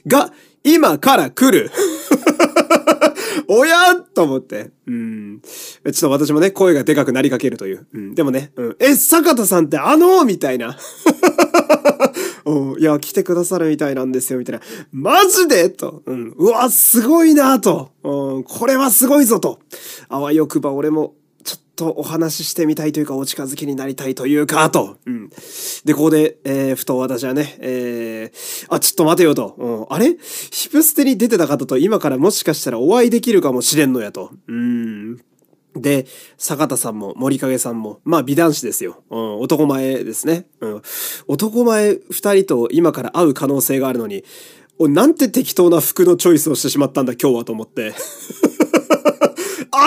[0.07, 0.33] が、
[0.63, 1.71] 今から来る
[3.47, 3.95] おや？
[3.95, 4.71] と思って。
[4.87, 5.41] うん。
[5.41, 7.87] ちょっと私もね、声がでかくなりかけるという。
[7.93, 8.15] うん。
[8.15, 8.75] でもね、うん。
[8.79, 10.23] え、坂田さんってあの？
[10.25, 10.77] みたいな。
[12.45, 12.79] うん。
[12.79, 14.61] いや、来てくださるみたいなんですよ、みたいな。
[14.91, 15.69] マジで？
[15.69, 16.03] と。
[16.05, 16.33] うん。
[16.37, 17.91] うわ、すごいなと。
[18.03, 18.43] うん。
[18.43, 19.59] これはすごいぞと。
[20.09, 21.15] あわよくば俺も
[21.83, 24.97] とお話ししてみたいというか、お近づきになりたいというか、と。
[25.05, 25.29] うん。
[25.85, 29.55] で、ここで、えー、ふと私はね、えー、あ、ちょっと待てよと。
[29.57, 30.15] うん、あれ？
[30.51, 34.31] ヒプステに出てた方と今からもしかしたらお会いできるかもしれんのやと。
[34.47, 35.17] うん。
[35.75, 36.05] で、
[36.37, 39.03] 坂田さんも森影さんも、まあ美男子ですよ。
[39.09, 40.45] うん、男前ですね。
[40.61, 40.81] うん。
[41.27, 44.23] 男前二人と今から会う可能性があるのに、
[44.79, 47.93] お、なんて適当な服のチョイスをしてしまったんだ今日はと思って。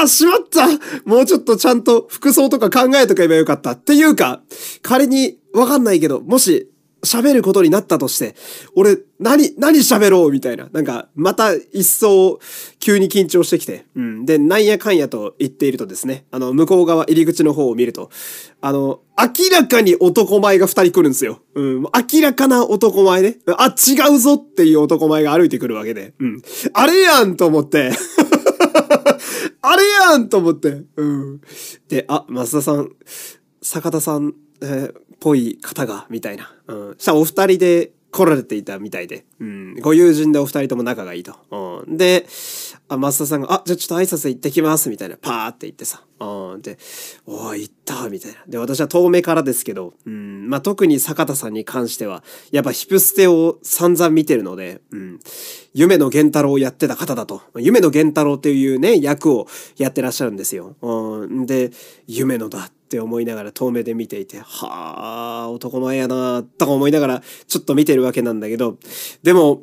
[0.02, 0.66] あ、しまった
[1.04, 3.72] もうちょっとちゃんと服装とか考えとけばよかった。
[3.72, 4.42] っていうか、
[4.82, 6.70] 仮にわかんないけど、もし
[7.06, 8.34] 喋ることになったとして、
[8.74, 10.68] 俺、何、何喋ろうみたいな。
[10.72, 12.38] なんか、また一層、
[12.80, 13.86] 急に緊張してきて。
[13.94, 14.26] うん。
[14.26, 18.10] で、なんやかんやと言っているとですね、あの、向こう側入り口の方を見ると、
[18.60, 21.40] あの、明らかに男前が二人来るんですよ。
[21.54, 21.82] うん。
[21.82, 23.38] 明らかな男前ね。
[23.56, 26.12] あ、違うぞっていう男前が歩いてくるわけで。
[26.18, 26.42] うん。
[26.74, 27.92] あれやんと思って。
[29.62, 30.84] あれやんと思って。
[30.96, 31.40] うん。
[31.88, 32.90] で、あ、増田さん、
[33.62, 36.54] 坂田さん、えー、ぽい方が、みたいな。
[36.68, 36.94] うん。
[36.98, 39.26] したらお二人で来られていたみたいで。
[39.40, 39.74] うん。
[39.80, 41.34] ご友人でお二人とも仲がいいと。
[41.50, 41.98] うん。
[41.98, 42.26] で、
[42.88, 45.18] あ、増田さんが、あ、じゃあちょっと挨拶行ってきます、みたいな。
[45.18, 46.02] パーって言ってさ。
[46.18, 46.62] うん。
[46.62, 46.78] で、
[47.26, 48.38] おい、行ったみたいな。
[48.48, 50.48] で、私は遠目からですけど、うん。
[50.48, 55.20] まあ、特に坂田さんに関しては、やっぱヒプステを散々見てるので、うん。
[55.74, 57.42] 夢の源太郎をやってた方だと。
[57.58, 60.74] 夢の源太郎っていうね、役をやってらっしゃるんですよ。
[60.80, 61.44] うん。
[61.44, 61.70] で、
[62.06, 68.78] 夢のだって思いながら遠目で見ていて、はあ、男前やなとか思いながら、ちょっと見てるわけなんだけど、
[69.24, 69.62] でも、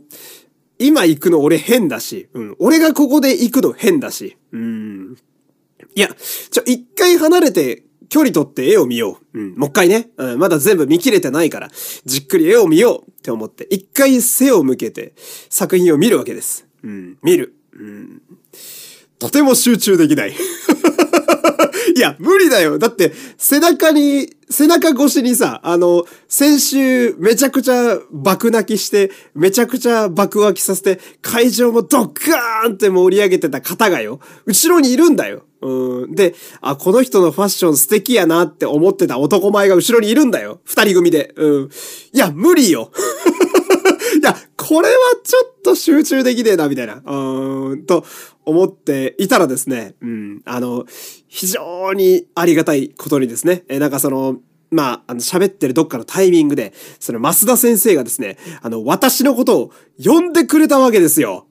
[0.77, 2.55] 今行くの俺変だし、うん。
[2.59, 5.15] 俺がここで行くの変だし、うん。
[5.95, 6.09] いや、
[6.51, 9.39] ちょ、一回離れて、距離取って絵を見よう。
[9.39, 9.55] うん。
[9.55, 10.09] もう一回ね。
[10.17, 10.39] うん。
[10.39, 11.69] まだ全部見切れてないから、
[12.05, 15.13] じっくり絵を見ようって思って、一回背を向けて
[15.49, 16.67] 作品を見るわけです。
[16.83, 17.17] うん。
[17.23, 17.55] 見る。
[17.71, 18.21] うん。
[19.17, 20.33] とても集中できない。
[21.95, 22.79] いや、無理だよ。
[22.79, 35.43] だって、背中に、背中越しにさ、あの、先週めちゃくちゃ爆泣きして、めちゃくちゃ爆湧きさせて、会場もドッカーンって盛り上げてた方がよ、後ろにいるんだよ。
[35.61, 36.15] うん。
[36.15, 40.59] で、あ、この人のファッション素敵やなって思ってた男前が後ろにいるんだよ。
[40.65, 41.33] 二人組で。
[41.35, 41.69] うん。
[42.11, 42.91] いや、無理よ。
[44.21, 47.01] いや、これはちょっと集中できねえな、みたいな。
[47.05, 48.05] うん、と
[48.45, 50.85] 思っていたらですね、うん、あの、
[51.33, 54.37] 非常にありがたいことにですね、え、なんかその、
[54.69, 61.47] まあ、あの、喋ってるどっかのタイミングで、その、増田先生がですね、あの、私のことを呼んでくれたわけですよ。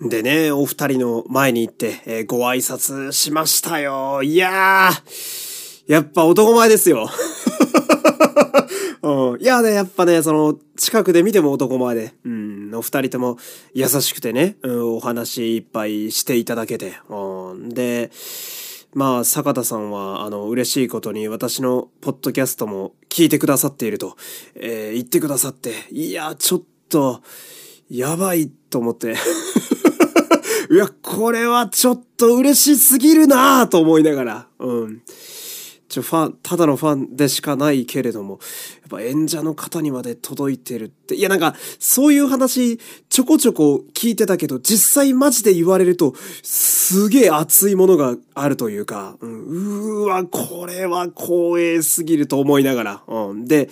[0.00, 4.24] でね、お二人の前に行って、えー、ご挨拶しましたよ。
[4.24, 7.08] いやー、やっぱ男前ですよ。
[9.02, 9.40] うん。
[9.40, 13.38] いやね、やっぱね、その、近くで見ても男前で、うん、お二人とも
[13.72, 18.10] 優しくてね、うん、お話いっぱいしていただけて、うん、で、
[18.94, 24.16] まあ、坂田さんは、あの、嬉しいことに私のポッドキャストも聞いてくださっていると、
[24.54, 27.22] えー、言ってくださって、いや、ちょっと、
[27.88, 29.14] やばいと思って。
[30.70, 35.02] いや、これはちょっと嬉しすぎるなと思いながら、うん。
[35.92, 38.40] ちょ、ファン、ただのファンでしかないけれども、
[38.80, 53.46] やっぱ演者の方にまで届いてるって、いやなんか、そういう話、ちょこちょこ聞いてたけど、実際マジで言われると、すげえ熱いものがあるというか、うん、うーわ、これは光栄すぎると思いながら、うん。
[53.46, 53.68] で、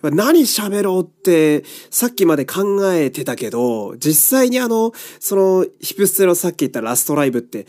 [0.00, 7.66] 何喋ろうって、さっきまで考えてたけど、実際にあの、その、ヒプステロさっき言ったラストライブって、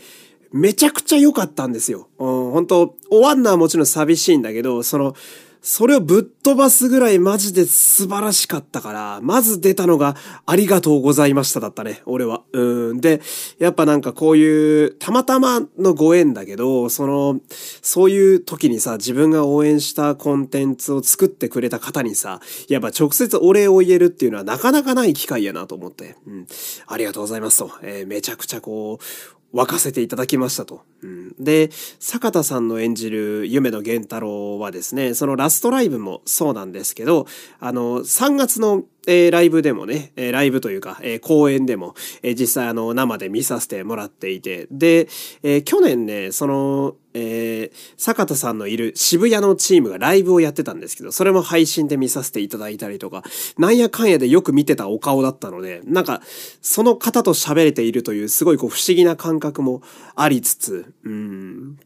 [0.52, 2.08] めちゃくちゃ良かったんですよ。
[2.18, 5.14] うん、本当終わんのはもちろん寂しいんだけど、その、
[5.62, 12.42] それをぶっ飛ばすぐらいマジで素晴らしかったから、まず出たのがありがとうございましただったね、俺は。
[12.52, 13.00] うん。
[13.00, 13.20] で、
[13.58, 17.40] やっぱなんかこういう、たまたまのご縁だけど、その、
[17.82, 26.46] そういう時にさ、自分が応援したコンテンツを作ってくれた方にさ、やっぱ直接お礼を言えるっていうのはなかなかない機会やなと思って、うん。
[26.86, 27.70] ありがとうございますと。
[27.82, 30.82] えー、めちゃくちゃこう、沸かせていただきましたと。
[31.02, 37.26] うん、で、坂田さんの演じる夢野源太郎はですね、そのラストライブもそうなんですけど、
[37.58, 45.08] あの、3月のえー、ライブでもね、えー、ライブというか、えー、公演でも、え実際あの、生で見させてもらっていて、で、
[45.42, 53.22] え去年ね、その、え坂田さんのいる渋谷のチームがライブをやってたんですけど、それも配信で見させていただいたりとか、
[53.58, 56.22] なんやかんやでよく見てたお顔だったので、なんか、
[56.62, 59.82] その方と喋れているという、すごいこう不思議な感覚も
[60.14, 61.78] ありつつ、うん、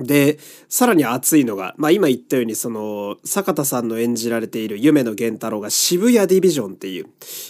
[0.00, 7.06] で、さらに熱いのが、まあ今言ったようにその、坂田さんの演じられている夢野源太郎が渋谷ディビジョンっていう、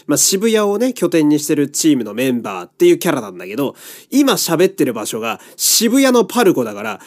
[0.06, 3.76] まあ渋谷をね、拠点にしてるチームのメンバーっていうキャラなんだけど、
[4.10, 7.00] 今喋ってる場所が渋谷のパルコだから、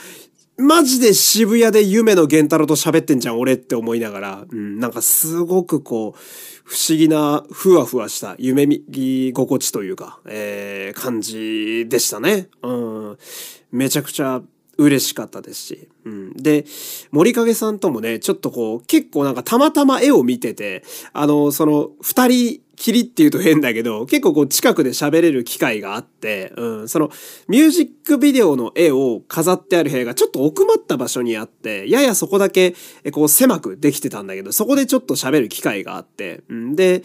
[0.58, 6.20] マジで渋谷で夢野源太郎と喋ってんじゃん、俺って思いながら、うん、なんかすごくこう、
[6.64, 12.50] 不思議な、ふわふわした夢見心地というか、えー、感じでしたね。
[12.62, 13.18] うん。
[13.72, 14.42] めちゃくちゃ
[14.78, 15.90] 嬉しかったですし。
[16.06, 16.34] うん。
[16.34, 16.66] で、
[17.12, 20.84] 森影さんともね、ちょっとこう、結構なんかたまたま絵を見てて、
[21.14, 27.12] あの、その、二人きりっていうと変だけど、結構こう近くで喋れる機会があって、うん、その、
[27.48, 32.76] ミュージックビデオの絵を飾ってある部屋がちょっと奥まった場所にあって、ややそこだけ、
[33.12, 37.04] こう狭くできてたんだけど、そこでちょっと喋る機会があって、うん、で、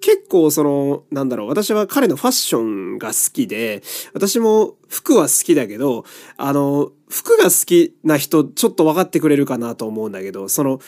[0.00, 3.82] 結構その、なんだろう、私は彼のファッションが好きで、
[4.12, 6.04] 私も服は好きだけど、
[6.36, 10.80] あの、服が好きな人ちょっと分かってくれるかなと思うんだけど、その、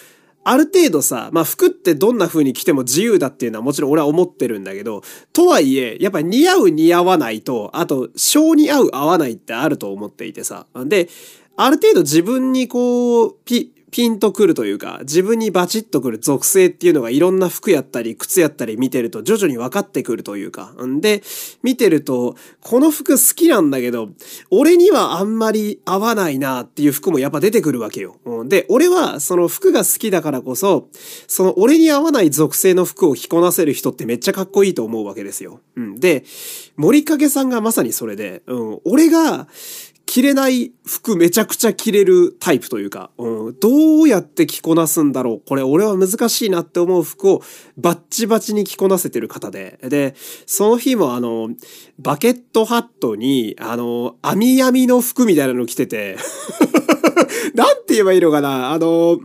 [0.44, 10.66] ある程度さ、まあ服ってどんな風に着ても自由だっていうのはもちろん俺は思ってるんだけど、とはいえ、やっぱ似合う似合わないと、あと、性に合う合わないってあると思っていてさ。
[10.87, 11.09] で、
[11.57, 20.74] ある程度自分にこう、ピ、ピンとくるというか、自分にバチッとくる属性っていうのがいろんな服やったり、靴やったり見てると徐々に分かってくるというか。
[20.85, 21.22] んで、
[21.62, 24.11] 見てると、この服好きなんだけど、
[24.51, 28.16] 俺にはあんまり合わないなっていう服もやっぱ出てくるわけよ。
[28.46, 30.88] で、俺はその服が好きだからこそ、
[31.27, 35.61] その俺に合わない属性の服を着こなせる人ってめっちゃかっこいいと思うわけですよ。
[35.77, 36.24] で、
[36.77, 38.42] 森影さんがまさにそれで、
[38.85, 39.48] 俺が、
[40.09, 45.42] 着れない服めちゃくちゃ着れるタイプというか、うん、どうやって着こなすんだろう。
[45.47, 47.42] これ俺は難しいなって思う服を
[47.77, 49.79] バッチバチに着こなせてる方で。
[49.83, 50.14] で、
[50.47, 51.51] その日もあの、
[51.99, 56.16] バケットハットに、あの、網網の服みたいなの着てて。
[57.55, 58.71] なんて言えばいいのかな。
[58.71, 59.21] あの、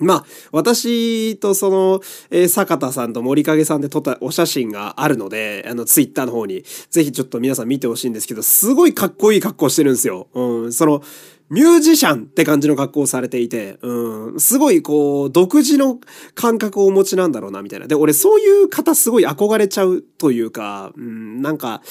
[0.00, 10.28] まあ、私とその、えー、坂田さんと森影さんで撮ったお写真があるので、あの、ツイッターの方に、ぜひちょっと皆さん見てほしいんですけど、すごいかっこいい格好してるんですよ。
[10.34, 11.02] うん、その、
[11.50, 15.98] ミュージシャンって感じの格好をされていて、うん、すごいこう、独自の
[16.36, 17.88] 感覚をお持ちなんだろうな、みたいな。
[17.88, 21.82] で、俺そういう方すごい憧れちゃうというか、うん、なんか、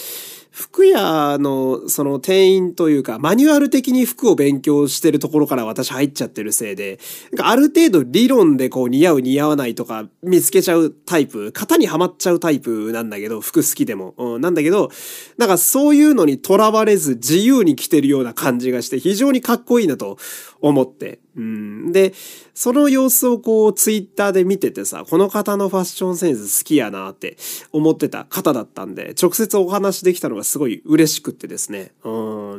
[0.52, 7.00] 服屋のその店員というか、マニュアル的に服を勉強してるところから私入っちゃってるせいで、
[7.42, 14.16] ある程度理論でこう似合う似合わないとか見つけちゃうタイプ、型にはまっちゃうタイプなんだけど、服好きでも。
[14.18, 14.92] うん、なんだけど、
[15.38, 20.18] なんかそういうのにとらわれず自由に着てるような感じがして非常にかっこいいなと
[20.62, 21.20] 思って。
[21.36, 22.14] で、
[22.54, 27.38] その様子をこうツイッターで見ててさ、この方のファッションセンス好きやなって
[27.72, 31.92] 思ってた方だったんで、直接お話できたのがすごい嬉しくってですね。
[32.04, 32.10] う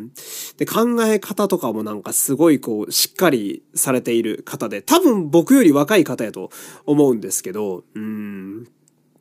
[0.01, 0.13] ん。
[0.57, 6.51] で、考え方とかもなんかすごいこう、しっかりされている方で、多分僕より若い方やと
[6.87, 8.69] 思うんですけど、うん。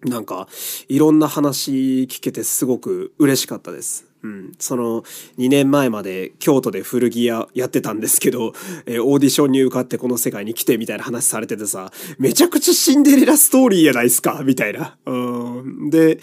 [0.04, 0.48] なんか、
[0.88, 4.09] いろんな話聞けてすごく嬉しかったです。
[4.24, 4.52] うん。
[4.60, 5.02] その
[5.38, 8.54] 2年前まで京都で古着屋やってたんですけど、
[8.86, 14.98] えー、オーディションに受かってこの世界に来てみたいな話されててさ、めちゃくちゃシンデレラストーリーやないっすかみたいな。
[15.06, 15.18] う
[15.64, 15.90] ん。
[15.90, 16.20] で、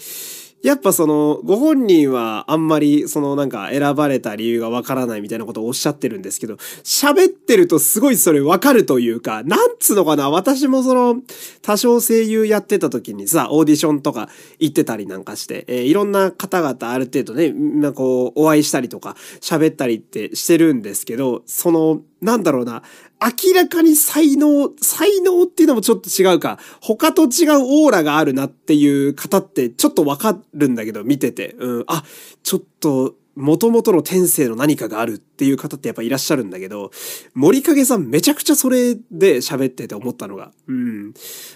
[0.67, 11.21] やっぱその、ご本人はあんまりそのなんか選ばれた理由がわからないみたいなことをおっしゃってるんですけど、喋ってるとすごいそれわかるというか、なんつうのかな、私もその、
[11.61, 14.27] 多少声優やってた時にさ、オーディションとか
[14.59, 22.83] 行ってたりなんかして、えー、いろんな方々ある程度ね、まあ、こう、お会いしたりとか、喋ったりってしてるんですけど、その、なんだろうな、
[23.19, 31.55] 明らかに才能、才能っていうのもちょっと違うか、他と違うオーラがあるなっていう方ってちょっとわかるんだけど、見てて。
[31.57, 32.03] うん、あ、
[32.43, 36.89] ちょっと、元々の天性の何かがあるっていう方ってやっぱいらっしゃるんだけど、
[37.35, 41.13] 森影さんめちゃくちゃそれで喋ってて思ったのが、うん。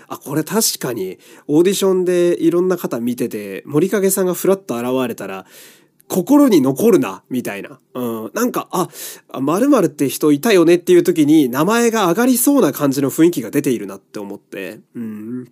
[0.08, 5.48] あ、これ確かにオーディションでいろんな方見てて、森影さんがふらっと現れたら、
[6.12, 7.80] 心に残るな、みたいな。
[7.94, 8.32] うん。
[8.34, 8.90] なんか、あ、
[9.40, 15.52] 〇〇って人いたよねっていう時に名前が上がりそうな感じの雰囲気が出ているなって思って、うん。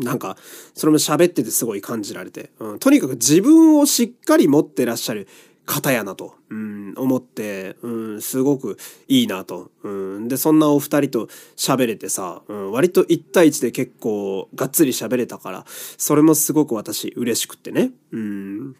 [0.00, 0.36] なんか、
[0.74, 2.78] それも喋っててすごい感じられて、うん。
[2.80, 5.26] とにかく自分をしっかり持ってらっしゃる
[5.64, 8.76] 方やなと、うん、思って、うん、すごく
[9.08, 9.70] いいなと。
[9.84, 10.28] うん。
[10.28, 17.92] で、そんなお二人と喋れてさ、うん、割と一対一で結構がっつり喋れたから、それもすごく私嬉しくってね。
[18.12, 18.76] うん。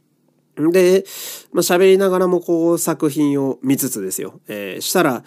[0.57, 1.05] で、
[1.53, 4.41] まあ、喋りながらもこう作品を見つつですよ。
[4.49, 5.25] えー、したら、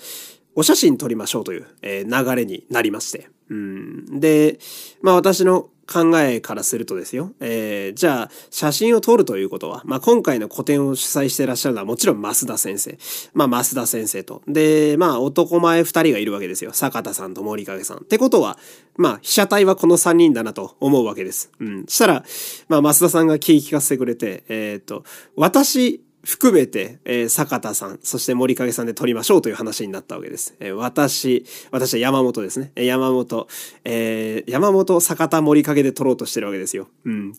[0.55, 3.29] お写真撮りましょうという、えー、流れになりまして。
[3.49, 4.19] うん。
[4.19, 4.59] で、
[5.01, 7.31] まあ私の考えからするとですよ。
[7.39, 12.97] えー、じゃあ、写真を撮るということは、まあ、今回の個展を主催してらっしゃるのはもちろん増田先生。
[13.33, 14.41] まあ、増田先生と。
[14.47, 16.71] で、まあ、男前二人がいるわけですよ。
[16.73, 17.99] 坂田さんと森影さん。
[17.99, 18.59] ってことは、
[18.97, 21.51] まあ、被写体はこの三人だなと思うわけです。
[21.59, 21.85] うん。
[21.87, 22.25] したら、
[22.67, 25.03] まあ、増田さんが聞き聞かせてくれて、えっ、と、
[25.35, 30.55] 私、含めて、えー、坂田さん、そして森影さんで撮りましょうという話になったわけです。
[30.59, 32.73] えー、私、私は山本ですね。
[32.75, 33.47] 山本、
[33.85, 36.89] えー、山本、坂田、森影で撮ろうとしてるわけですよ。
[37.05, 37.33] うん。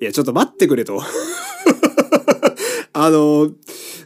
[0.00, 1.02] いや、ちょっと待ってくれと。
[2.94, 3.50] あの、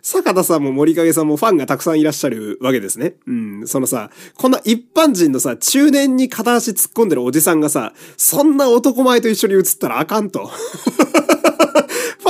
[0.02, 3.14] 坂田さんも森影さんもファンがたくさんいらっしゃるわけですね。
[3.28, 3.68] うん。
[3.68, 10.50] そのさ、こんな一般人のさ、中年に片足突っ込んでるおじさんがさ、そんな男前と一緒に写ったらあかんと。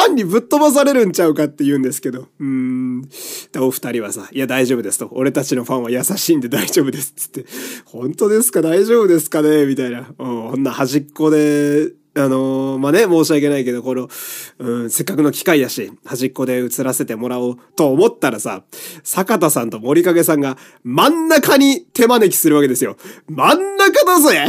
[0.05, 2.29] ファンにぶっ飛ばされるんちゃうかって言うんですけど。
[2.39, 3.09] うん。
[3.57, 5.09] お二人はさ、いや大丈夫ですと。
[5.13, 7.13] 俺たちのファンは優しいんで大丈夫です。
[7.17, 7.47] つって。
[7.87, 8.61] 本当ですか？
[8.61, 9.65] 大丈夫ですかね？
[9.65, 10.01] みたいな。
[10.01, 14.09] うん、こんな端っこで、あのー、まあ、ね、申し訳ないけど、この、
[14.59, 18.63] うん、せっかくの機会だし、端っこで映らせてもらおうと思ったらさ、
[19.03, 22.97] 坂田さんと森影さんが真ん中に手招きするわけですよ。
[23.29, 24.47] 真ん中だぜ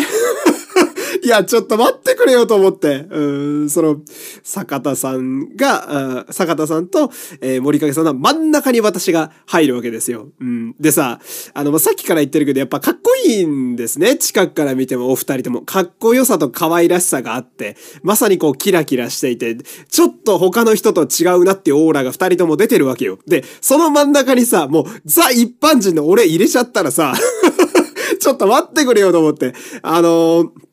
[1.23, 4.01] いや、ちょっと待ってくれよと思って、うん、その、
[4.43, 7.11] 坂田さんが、坂田さんと、
[7.41, 10.29] えー、森影さんの真ん中に私が入るわけですよ。
[10.39, 10.75] うん。
[10.79, 11.19] でさ、
[11.53, 14.15] あの、まさっきから言ってるけど、やっぱかっこいいんですね。
[14.17, 15.61] 近くから見てもお二人とも。
[15.61, 23.19] かっこよさと可愛らしさがあって、まさにこうキラキラしていて、ちょっと他の人と違うなっていうオーラが二人とも出てるわけよ。
[23.27, 27.13] で、その真ん中にさ、もうザ一般人の俺入れちゃったらさ、
[28.19, 29.53] ちょっと待ってくれよと思って。
[29.81, 30.64] あのー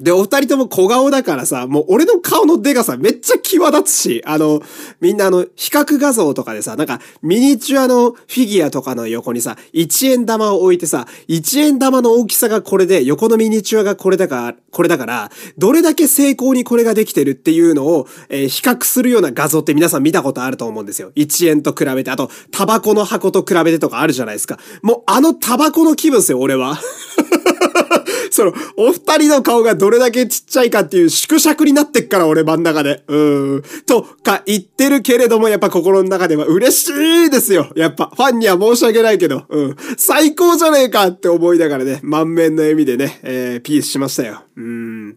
[0.00, 4.60] で、お二人とも小顔だからさ、もう俺の顔のデカさめっちゃ際立つし、あの、
[5.00, 21.12] みんなあの、比較画像とかでさ、なんか、ミニチュアのフィギュアとかの横にさ、1円玉を置いてさ、1円玉の大きさがこれで、横のミニチュアがこれだから、これだから、どれだけ成功にこれができてるっていうのを、えー、比較するような画像って皆さん見たことあると思うんですよ。
[21.16, 24.58] 1円と比べて、あと、タバコの箱と比べてとかあるじゃないですか。
[24.82, 26.78] もう、あのタバコの気分ですよ、俺は。
[28.32, 33.02] その、お二人の顔がどれだけちっちゃいかっていう縮尺になってっから、俺真ん中で。
[33.08, 33.16] う
[33.56, 33.62] ん。
[33.86, 37.68] とか言ってるけれども、やっぱ心の中では嬉しいですよ。
[37.74, 39.76] やっぱ、ファンには申し訳ないけど、うん。
[39.96, 44.42] 最高じゃねえかって思いながらね、満面の笑みでね、えー、ピースしましたよ。
[44.56, 45.16] うん。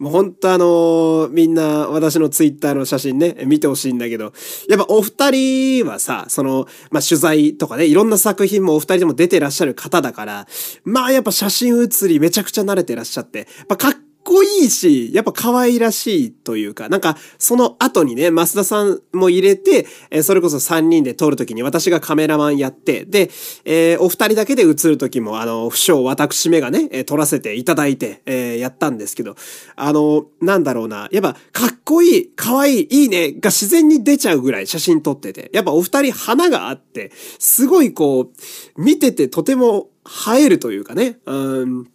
[0.00, 4.32] もう本当あのー、みんな私のツイッターの写真ね、見てほしいんだけど、
[4.66, 10.48] やっぱお二人はさ、その、まあ、取材とかね、いろんな作品もお二人でも出てらっしゃる方だから、
[10.84, 23.30] まあやっぱ写真写りめちゃくちゃ慣れてらっしゃって、まあ、かっっこいいし、やっぱ可愛らしいというか、なんか、その後にね、増田さんも入れて、えそれこそ3人で撮るときに私がカメラマンやって、で、
[23.64, 29.36] えー、お二人だけで映るときも、あの、不詳私めがね、え撮らせていただいて、えー、やったんですけど、
[29.76, 38.30] あの、なんだろうな、やっぱ、かっこいい、可愛い、いいね、が自然に出ちゃうぐらい写真撮ってて、やっぱお二人花があって、すごいこ
[38.76, 39.88] う、見ててとても
[40.36, 41.86] 映えるというかね、うん、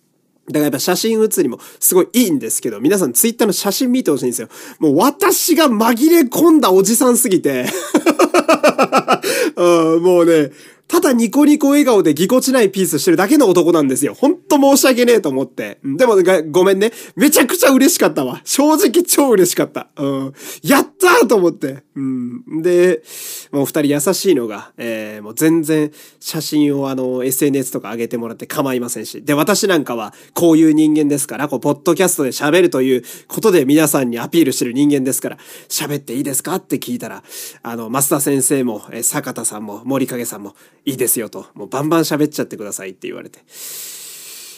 [0.47, 4.49] だからやっぱ写真写りもすごいいいんですけど、皆さんツイッターの写真見てほしいんですよ。
[4.79, 7.65] もう私が紛れ込んだおじさんすぎて
[9.55, 10.51] うん、もうね、
[10.87, 14.13] ただニコニコ笑顔でぎこちないピースしてるだけの男なんですよ。
[14.13, 15.79] ほんと申し訳ねえと思って。
[15.83, 16.15] でも
[16.51, 16.91] ごめんね。
[17.15, 18.41] めちゃくちゃ嬉しかったわ。
[18.45, 19.87] 正直超嬉しかった。
[19.97, 20.33] うん。
[20.61, 21.83] やったーと思って。
[21.95, 22.61] うん。
[22.61, 23.01] で、
[23.51, 29.23] もう二人優しいのが、えー、もう全然写真をあの SNS とか上げてもらって構いませんし。
[29.23, 36.55] で、私なんかはこういう人間ですから、こう、ポッドキャストで喋るということで皆さんにアピールしてる人間ですから、喋っていいですか？
[36.55, 37.23] って聞いたら、
[37.63, 40.55] あの、増田先生も、坂田さんも、森影さんも、
[40.85, 41.47] いいですよと。
[41.55, 43.39] もうバンバン喋っちゃってくださいって言われて。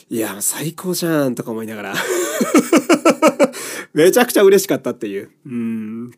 [0.09, 1.93] いや、最高じゃんとか思いながら
[3.93, 5.32] めちゃくちゃ嬉しかったっていう。
[5.45, 6.11] うん。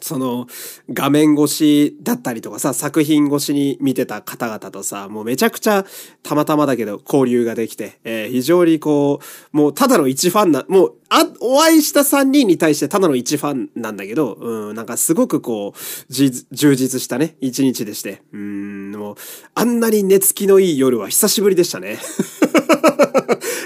[0.00, 0.46] その
[0.90, 5.84] 画面越しだったりとかさ、作品越しに見てた方々とさ、もうめちゃくちゃ
[6.22, 9.20] たまたまだけど交流ができて、えー、非常にこ
[9.52, 19.16] う、もうただの一ファンな、もう、あ、お会いした3人に対してただの一ファンなんだけど、うん、なんかすごくこう、充実したね、一日でして、うん、もう、
[19.54, 21.98] あんなに寝つきのいい夜は久しぶりでしたね。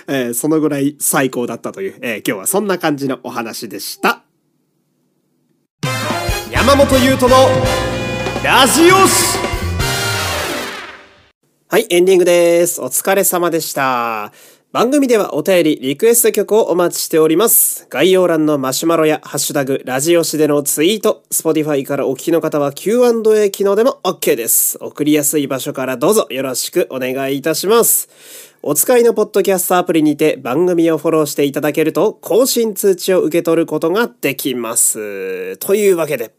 [0.09, 4.26] えー、そのぐらい最高だったという、えー、今日はそんな感じのお話でした。
[6.66, 7.36] 山本優斗の
[8.42, 9.38] ラジオシ
[11.68, 12.82] はい、エンディングです。
[12.82, 14.32] お疲れ様でした。
[14.72, 17.86] 番組ではお便り、リクエスト曲をお待ちしております。
[17.88, 24.76] 概要欄のマシュマロやハッシュタグ、ラジオシでのツイート、Spotify からお聞きの方は Q&A 機能でも OK です。
[24.80, 28.08] 送りやすい場所からどうぞよろしくお願いいたします。
[28.68, 35.56] お使いのポッドキャストアプリにて番組をフォローしていただけると更新通知を受け取ることができます。
[35.58, 36.34] というわけで、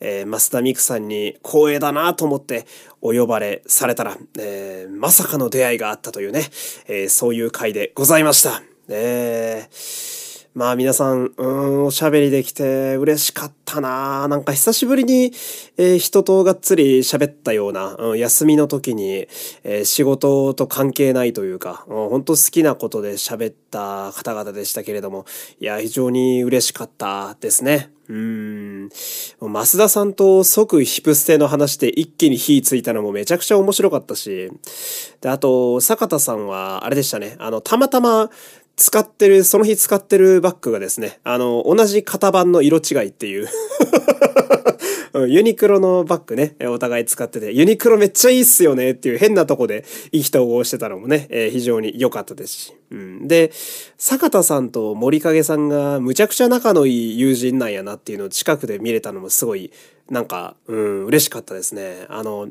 [0.00, 2.66] えー、増田美久さんに光栄だなと思って
[3.00, 6.40] お呼ばれされたら、えー、まさかの出会いがあったというね、
[6.88, 8.62] えー、そういう回でございました。
[8.90, 10.21] えー
[10.54, 15.32] まあ皆さん、うん、おしゃべりできて嬉しかったななんか久しぶりに、
[15.78, 19.28] えー、人とがっつり喋ったような、うん、休みの時に、
[19.64, 25.24] えー、仕事と関係ないというか、うん、本当好きなことで喋った方々でしたけれども、
[25.58, 27.90] いや、非常に嬉しかったですね。
[28.08, 28.88] うん。
[29.40, 34.50] 増田さんと即ヒプステの話で一気に火ついたのもめちゃくちゃ面白かったし、
[35.22, 37.36] で、あと、坂田さんは、あれでしたね。
[37.38, 38.28] あの、たまたま、
[38.76, 43.48] 使ってる、その日使ってるバッグがですね、あの、同じ型番の色違いっていう
[45.28, 52.74] ユニクロのバッグね、お互い使ってて、ユニクロめっちゃいいっすよねっていう変なとこで意気投合してたのもね、えー、非常に良かったですし。
[52.90, 53.52] うん、で、
[53.98, 59.70] 坂田さんと森影さんがむちゃくちゃ仲のいい友人なんやなっていうのを近くで見れたのもすごい
[60.10, 62.06] なんか、うん、嬉しかったですね。
[62.08, 62.48] あの、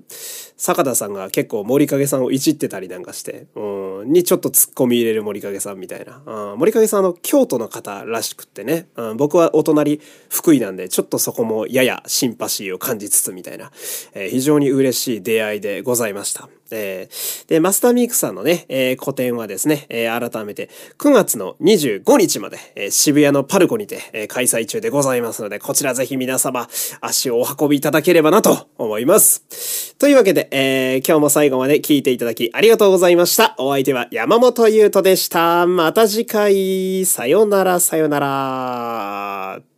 [0.62, 6.22] 坂田さんが結構森影さんをいじってたりなんかして、うん、にちょっと突っ込み入れる森影さんみたいな。
[6.52, 10.00] うん、森影さんあの、京都の方らしくってね、うん、僕はお隣
[10.30, 13.72] 福井なんで、ちょっとそこもややシンパシーを感じつつみたいな、
[14.14, 16.48] えー、非常に嬉しい出会いでございました。
[16.72, 26.68] えー、で、マスターミークさんのね、えー、個展はですね、えー、改めて9月の25日まで、えー、渋谷のパルコにて、えー、開催中でございますので、こちらぜひ皆様
[27.02, 29.96] 足をお運びいただければなと思います。
[29.98, 33.56] というわけで、えー、今日も最後まで聞いていただきありがとうございました。
[33.58, 35.66] お相手は山本優斗でした。
[35.66, 39.71] また次回、さよならさよなら。